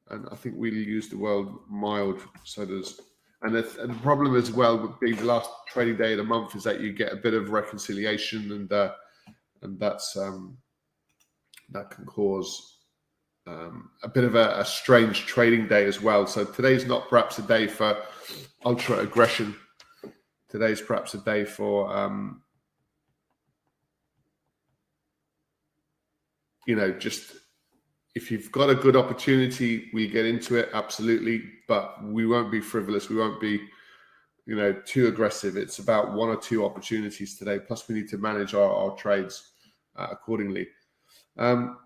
and 0.09 0.27
I 0.31 0.35
think 0.35 0.55
we'll 0.57 0.73
use 0.73 1.07
the 1.07 1.17
word 1.17 1.47
mild. 1.69 2.21
So 2.43 2.65
there's 2.65 2.99
and 3.43 3.53
the, 3.53 3.69
and 3.79 3.91
the, 3.91 3.99
problem 4.01 4.35
as 4.35 4.51
well 4.51 4.75
with 4.79 4.99
being 4.99 5.17
the 5.17 5.25
last 5.25 5.51
trading 5.67 5.97
day 5.97 6.13
of 6.13 6.17
the 6.17 6.23
month 6.23 6.55
is 6.55 6.63
that 6.63 6.81
you 6.81 6.91
get 6.91 7.13
a 7.13 7.17
bit 7.17 7.35
of 7.35 7.51
reconciliation 7.51 8.51
and 8.51 8.73
uh, 8.73 8.93
and 9.61 9.79
that's 9.79 10.17
um, 10.17 10.57
that 11.69 11.91
can 11.91 12.05
cause 12.05 12.74
um, 13.47 13.91
a 14.03 14.09
bit 14.09 14.23
of 14.23 14.35
a, 14.35 14.59
a, 14.59 14.65
strange 14.65 15.25
trading 15.25 15.67
day 15.67 15.85
as 15.85 16.01
well. 16.01 16.25
So 16.25 16.45
today's 16.45 16.85
not 16.85 17.09
perhaps 17.09 17.37
a 17.37 17.43
day 17.43 17.67
for 17.67 17.97
ultra 18.65 18.99
aggression. 18.99 19.55
Today's 20.49 20.81
perhaps 20.81 21.13
a 21.13 21.19
day 21.19 21.45
for 21.45 21.95
um, 21.95 22.41
you 26.65 26.75
know 26.75 26.91
just 26.91 27.35
if 28.15 28.31
you've 28.31 28.51
got 28.51 28.69
a 28.69 28.75
good 28.75 28.95
opportunity, 28.95 29.89
we 29.93 30.07
get 30.07 30.25
into 30.25 30.55
it 30.55 30.69
absolutely, 30.73 31.43
but 31.67 32.01
we 32.03 32.25
won't 32.25 32.49
be 32.49 32.61
frivolous. 32.61 33.09
We 33.09 33.17
won't 33.17 33.41
be, 33.41 33.59
you 34.45 34.55
know, 34.55 34.73
too 34.85 35.07
aggressive. 35.07 35.57
It's 35.57 35.79
about 35.79 36.13
one 36.13 36.29
or 36.29 36.37
two 36.37 36.63
opportunities 36.63 37.37
today. 37.37 37.59
Plus, 37.59 37.89
we 37.89 37.95
need 37.95 38.07
to 38.09 38.17
manage 38.17 38.53
our, 38.53 38.71
our 38.71 38.95
trades 38.95 39.51
uh, 39.97 40.07
accordingly. 40.11 40.69
Um, 41.37 41.77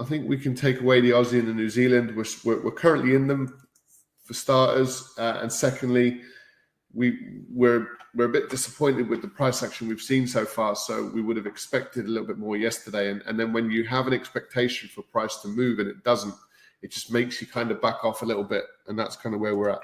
I 0.00 0.04
think 0.04 0.28
we 0.28 0.38
can 0.38 0.54
take 0.54 0.80
away 0.80 1.00
the 1.00 1.10
Aussie 1.10 1.38
and 1.38 1.48
the 1.48 1.54
New 1.54 1.68
Zealand. 1.68 2.14
We're, 2.14 2.62
we're, 2.62 2.70
currently 2.70 3.14
in 3.14 3.26
them 3.26 3.60
for 4.24 4.34
starters, 4.34 5.12
uh, 5.18 5.38
and 5.40 5.52
secondly, 5.52 6.20
we 6.94 7.42
we're 7.50 7.88
we're 8.14 8.24
a 8.24 8.28
bit 8.28 8.50
disappointed 8.50 9.08
with 9.08 9.22
the 9.22 9.28
price 9.28 9.62
action 9.62 9.88
we've 9.88 10.00
seen 10.00 10.26
so 10.26 10.44
far. 10.44 10.74
So 10.74 11.10
we 11.14 11.22
would 11.22 11.36
have 11.36 11.46
expected 11.46 12.06
a 12.06 12.08
little 12.08 12.26
bit 12.26 12.38
more 12.38 12.56
yesterday. 12.56 13.10
And, 13.10 13.22
and 13.26 13.38
then 13.38 13.52
when 13.52 13.70
you 13.70 13.84
have 13.84 14.06
an 14.06 14.12
expectation 14.12 14.88
for 14.88 15.02
price 15.02 15.36
to 15.42 15.48
move 15.48 15.78
and 15.78 15.88
it 15.88 16.02
doesn't, 16.04 16.34
it 16.82 16.90
just 16.90 17.12
makes 17.12 17.40
you 17.40 17.46
kind 17.46 17.70
of 17.70 17.82
back 17.82 18.04
off 18.04 18.22
a 18.22 18.24
little 18.24 18.44
bit. 18.44 18.64
And 18.86 18.98
that's 18.98 19.16
kind 19.16 19.34
of 19.34 19.40
where 19.40 19.56
we're 19.56 19.70
at. 19.70 19.82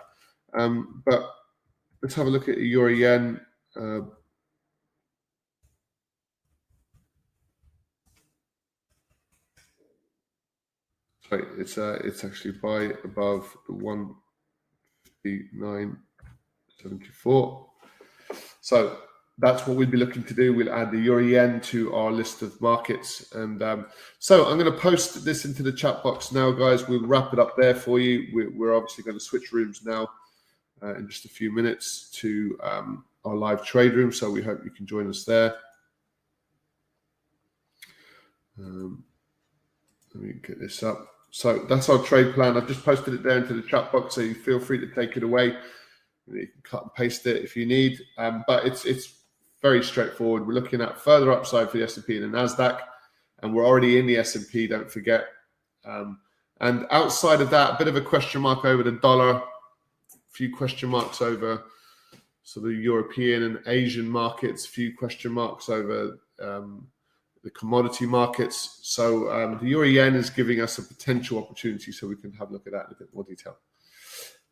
Um, 0.54 1.02
but 1.04 1.30
let's 2.02 2.14
have 2.14 2.26
a 2.26 2.30
look 2.30 2.48
at 2.48 2.58
euro 2.58 2.90
yen. 2.90 3.40
Uh, 3.76 4.00
sorry, 11.28 11.44
it's 11.58 11.78
uh, 11.78 11.98
it's 12.04 12.24
actually 12.24 12.52
by 12.52 12.92
above 13.04 13.54
the 13.66 13.74
one 13.74 14.14
fifty 15.04 15.46
nine 15.54 15.96
seventy 16.80 17.08
four. 17.08 17.66
So 18.60 18.98
that's 19.38 19.66
what 19.66 19.76
we'll 19.76 19.88
be 19.88 19.96
looking 19.96 20.22
to 20.24 20.34
do. 20.34 20.54
We'll 20.54 20.72
add 20.72 20.92
the 20.92 20.98
euro 20.98 21.22
yen 21.22 21.60
to 21.62 21.92
our 21.92 22.12
list 22.12 22.42
of 22.42 22.60
markets. 22.60 23.32
And 23.32 23.62
um, 23.62 23.86
so 24.20 24.46
I'm 24.46 24.58
going 24.58 24.72
to 24.72 24.78
post 24.78 25.24
this 25.24 25.44
into 25.44 25.62
the 25.62 25.72
chat 25.72 26.04
box 26.04 26.30
now, 26.30 26.52
guys. 26.52 26.86
We'll 26.86 27.04
wrap 27.04 27.32
it 27.32 27.40
up 27.40 27.56
there 27.56 27.74
for 27.74 27.98
you. 27.98 28.28
We're, 28.32 28.56
we're 28.56 28.76
obviously 28.76 29.02
going 29.02 29.18
to 29.18 29.24
switch 29.24 29.52
rooms 29.52 29.82
now 29.84 30.08
uh, 30.82 30.94
in 30.94 31.08
just 31.08 31.24
a 31.24 31.28
few 31.28 31.52
minutes 31.52 32.10
to 32.12 32.56
um, 32.62 33.04
our 33.24 33.34
live 33.34 33.64
trade 33.64 33.94
room. 33.94 34.12
So 34.12 34.30
we 34.30 34.40
hope 34.40 34.60
you 34.64 34.70
can 34.70 34.86
join 34.86 35.08
us 35.10 35.24
there. 35.24 35.56
Um, 38.56 39.02
let 40.14 40.22
me 40.22 40.34
get 40.46 40.60
this 40.60 40.84
up. 40.84 41.13
So 41.36 41.66
that's 41.68 41.88
our 41.88 41.98
trade 41.98 42.32
plan. 42.32 42.56
I've 42.56 42.68
just 42.68 42.84
posted 42.84 43.12
it 43.12 43.24
there 43.24 43.38
into 43.38 43.54
the 43.54 43.62
chat 43.62 43.90
box, 43.90 44.14
so 44.14 44.20
you 44.20 44.34
feel 44.34 44.60
free 44.60 44.78
to 44.78 44.86
take 44.86 45.16
it 45.16 45.24
away. 45.24 45.56
You 46.28 46.46
can 46.46 46.62
cut 46.62 46.82
and 46.84 46.94
paste 46.94 47.26
it 47.26 47.42
if 47.42 47.56
you 47.56 47.66
need, 47.66 47.98
um, 48.18 48.44
but 48.46 48.64
it's 48.64 48.84
it's 48.84 49.14
very 49.60 49.82
straightforward. 49.82 50.46
We're 50.46 50.54
looking 50.54 50.80
at 50.80 50.96
further 50.96 51.32
upside 51.32 51.70
for 51.70 51.78
the 51.78 51.82
S&P 51.82 52.18
and 52.18 52.32
the 52.32 52.38
Nasdaq, 52.38 52.78
and 53.42 53.52
we're 53.52 53.66
already 53.66 53.98
in 53.98 54.06
the 54.06 54.16
S&P. 54.18 54.68
Don't 54.68 54.88
forget. 54.88 55.24
Um, 55.84 56.20
and 56.60 56.86
outside 56.92 57.40
of 57.40 57.50
that, 57.50 57.74
a 57.74 57.78
bit 57.78 57.88
of 57.88 57.96
a 57.96 58.00
question 58.00 58.40
mark 58.40 58.64
over 58.64 58.84
the 58.84 58.92
dollar, 58.92 59.30
a 59.32 59.42
few 60.30 60.54
question 60.54 60.88
marks 60.88 61.20
over 61.20 61.64
sort 62.44 62.66
of 62.66 62.78
European 62.78 63.42
and 63.42 63.58
Asian 63.66 64.08
markets, 64.08 64.66
a 64.66 64.68
few 64.68 64.96
question 64.96 65.32
marks 65.32 65.68
over 65.68 66.16
um, 66.40 66.86
the 67.44 67.50
commodity 67.50 68.06
markets. 68.06 68.80
So 68.82 69.30
um, 69.30 69.58
the 69.60 69.68
euro 69.68 69.86
yen 69.86 70.16
is 70.16 70.30
giving 70.30 70.60
us 70.62 70.78
a 70.78 70.82
potential 70.82 71.38
opportunity, 71.38 71.92
so 71.92 72.08
we 72.08 72.16
can 72.16 72.32
have 72.32 72.50
a 72.50 72.52
look 72.54 72.66
at 72.66 72.72
that 72.72 72.86
in 72.86 72.92
a 72.92 72.98
bit 72.98 73.14
more 73.14 73.22
detail. 73.22 73.58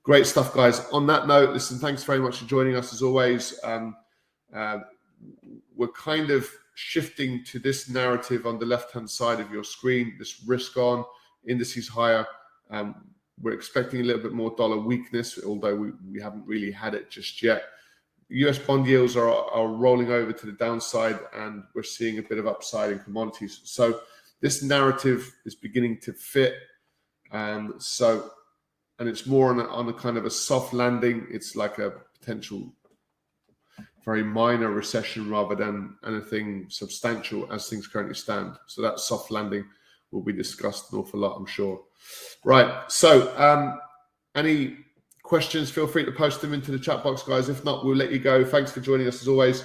Great 0.03 0.27
stuff, 0.27 0.53
guys. 0.53 0.87
On 0.93 1.07
that 1.07 1.27
note, 1.27 1.51
listen, 1.51 1.79
thanks 1.79 2.05
very 2.05 2.19
much 2.19 2.39
for 2.39 2.45
joining 2.45 2.77
us 2.77 2.93
as 2.93 3.03
always. 3.03 3.59
Um, 3.65 3.97
uh, 4.55 4.81
we're 5.75 5.89
kind 5.89 6.31
of 6.31 6.49
shifting 6.75 7.43
to 7.45 7.59
this 7.59 7.89
narrative 7.89 8.47
on 8.47 8.59
the 8.59 8.67
left 8.67 8.93
hand 8.93 9.09
side 9.09 9.41
of 9.41 9.51
your 9.51 9.65
screen 9.65 10.17
this 10.19 10.43
risk 10.47 10.77
on, 10.77 11.05
indices 11.49 11.89
higher. 11.89 12.27
Um, 12.71 12.95
we're 13.41 13.53
expecting 13.53 14.01
a 14.01 14.05
little 14.05 14.23
bit 14.23 14.33
more 14.33 14.55
dollar 14.57 14.79
weakness, 14.79 15.39
although 15.47 15.75
we, 15.75 15.93
we 16.11 16.21
haven't 16.21 16.47
really 16.47 16.71
had 16.71 16.95
it 16.95 17.11
just 17.11 17.43
yet. 17.43 17.65
US 18.33 18.59
bond 18.59 18.87
yields 18.87 19.17
are, 19.17 19.29
are 19.31 19.69
rolling 19.69 20.11
over 20.11 20.33
to 20.33 20.47
the 20.47 20.53
downside, 20.53 21.19
and 21.35 21.65
we're 21.75 21.83
seeing 21.83 22.19
a 22.19 22.23
bit 22.23 22.39
of 22.39 22.47
upside 22.47 22.93
in 22.93 22.99
commodities. 22.99 23.61
So, 23.65 24.01
this 24.41 24.63
narrative 24.63 25.33
is 25.45 25.55
beginning 25.55 25.99
to 26.01 26.13
fit. 26.13 26.57
Um, 27.31 27.75
so, 27.79 28.31
and 28.99 29.09
it's 29.09 29.27
more 29.27 29.51
on 29.51 29.61
a, 29.61 29.65
on 29.65 29.89
a 29.89 29.93
kind 29.93 30.17
of 30.17 30.25
a 30.25 30.31
soft 30.31 30.73
landing. 30.73 31.27
It's 31.31 31.55
like 31.55 31.79
a 31.79 31.93
potential 32.19 32.73
very 34.05 34.23
minor 34.23 34.71
recession 34.71 35.31
rather 35.31 35.55
than 35.55 35.97
anything 36.07 36.67
substantial 36.69 37.51
as 37.53 37.69
things 37.69 37.87
currently 37.87 38.15
stand. 38.15 38.57
So 38.67 38.83
that 38.83 38.99
soft 38.99 39.31
landing 39.31 39.65
will 40.11 40.23
be 40.23 40.33
discussed 40.33 40.93
an 40.93 40.99
awful 40.99 41.21
lot, 41.21 41.37
I'm 41.37 41.47
sure. 41.47 41.81
Right. 42.45 42.91
So, 42.91 43.33
um, 43.39 43.79
any 44.35 44.79
questions? 45.33 45.71
Feel 45.71 45.87
free 45.87 46.05
to 46.05 46.13
post 46.13 46.43
them 46.43 46.53
into 46.53 46.71
the 46.71 46.79
chat 46.79 47.03
box, 47.03 47.23
guys. 47.23 47.49
If 47.49 47.65
not, 47.65 47.87
we'll 47.87 47.97
let 47.97 48.13
you 48.13 48.19
go. 48.19 48.45
Thanks 48.45 48.71
for 48.71 48.81
joining 48.81 49.07
us 49.07 49.23
as 49.23 49.29
always. 49.29 49.63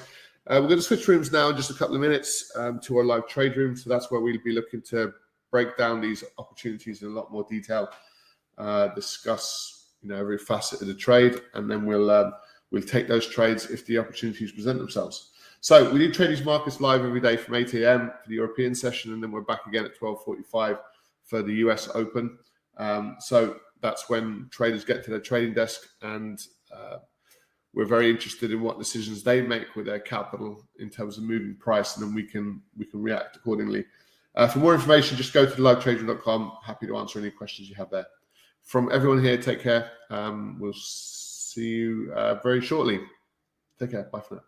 Uh, 0.47 0.61
we're 0.61 0.69
going 0.69 0.77
to 0.77 0.81
switch 0.81 1.05
rooms 1.09 1.29
now 1.29 1.49
in 1.49 1.57
just 1.57 1.69
a 1.69 1.73
couple 1.73 1.93
of 1.93 1.99
minutes 1.99 2.49
um, 2.55 2.79
to 2.85 2.97
our 2.99 3.03
live 3.03 3.27
trade 3.27 3.57
room. 3.57 3.75
So 3.75 3.89
that's 3.89 4.09
where 4.09 4.21
we'll 4.21 4.37
be 4.45 4.53
looking 4.53 4.81
to 4.83 5.13
break 5.51 5.75
down 5.75 5.99
these 5.99 6.23
opportunities 6.37 7.01
in 7.01 7.09
a 7.09 7.11
lot 7.11 7.33
more 7.33 7.45
detail 7.49 7.89
uh, 8.57 8.87
discuss 8.95 9.89
you 10.01 10.07
know 10.07 10.15
every 10.15 10.37
facet 10.37 10.79
of 10.79 10.87
the 10.87 10.93
trade, 10.93 11.41
and 11.53 11.69
then 11.69 11.85
we'll 11.85 12.11
um, 12.11 12.31
we'll 12.71 12.81
take 12.81 13.09
those 13.09 13.27
trades 13.27 13.69
if 13.69 13.85
the 13.87 13.97
opportunities 13.97 14.53
present 14.53 14.79
themselves. 14.79 15.31
So 15.59 15.91
we 15.91 15.99
do 15.99 16.13
trade 16.13 16.29
these 16.29 16.45
markets 16.45 16.79
live 16.79 17.03
every 17.03 17.19
day 17.19 17.35
from 17.35 17.55
8 17.55 17.73
a.m. 17.73 18.11
for 18.23 18.29
the 18.29 18.35
European 18.35 18.73
session, 18.73 19.11
and 19.11 19.21
then 19.21 19.31
we're 19.31 19.41
back 19.41 19.67
again 19.67 19.83
at 19.83 19.99
12:45 19.99 20.79
for 21.25 21.41
the 21.41 21.55
US 21.55 21.89
Open. 21.93 22.37
Um, 22.77 23.17
so 23.19 23.57
that's 23.81 24.09
when 24.09 24.47
traders 24.51 24.85
get 24.85 25.03
to 25.05 25.11
their 25.11 25.19
trading 25.19 25.53
desk, 25.53 25.81
and 26.01 26.39
uh, 26.75 26.97
we're 27.73 27.85
very 27.85 28.09
interested 28.09 28.51
in 28.51 28.61
what 28.61 28.79
decisions 28.79 29.23
they 29.23 29.41
make 29.41 29.75
with 29.75 29.85
their 29.85 29.99
capital 29.99 30.63
in 30.79 30.89
terms 30.89 31.17
of 31.17 31.23
moving 31.23 31.55
price, 31.55 31.95
and 31.95 32.05
then 32.05 32.13
we 32.13 32.23
can 32.23 32.61
we 32.77 32.85
can 32.85 33.01
react 33.01 33.35
accordingly. 33.35 33.85
Uh, 34.35 34.47
for 34.47 34.59
more 34.59 34.75
information, 34.75 35.17
just 35.17 35.33
go 35.33 35.45
to 35.45 35.55
livetraderoom.com. 35.55 36.51
Happy 36.63 36.85
to 36.85 36.97
answer 36.97 37.17
any 37.17 37.31
questions 37.31 37.69
you 37.69 37.75
have 37.75 37.89
there 37.89 38.05
from 38.67 38.91
everyone 38.91 39.23
here, 39.23 39.37
take 39.37 39.61
care. 39.61 39.91
Um, 40.09 40.57
we'll 40.59 40.73
see 40.73 41.69
you 41.69 42.13
uh, 42.15 42.35
very 42.43 42.61
shortly. 42.61 42.99
Take 43.79 43.91
care. 43.91 44.09
Bye 44.11 44.19
for 44.19 44.35
now. 44.35 44.46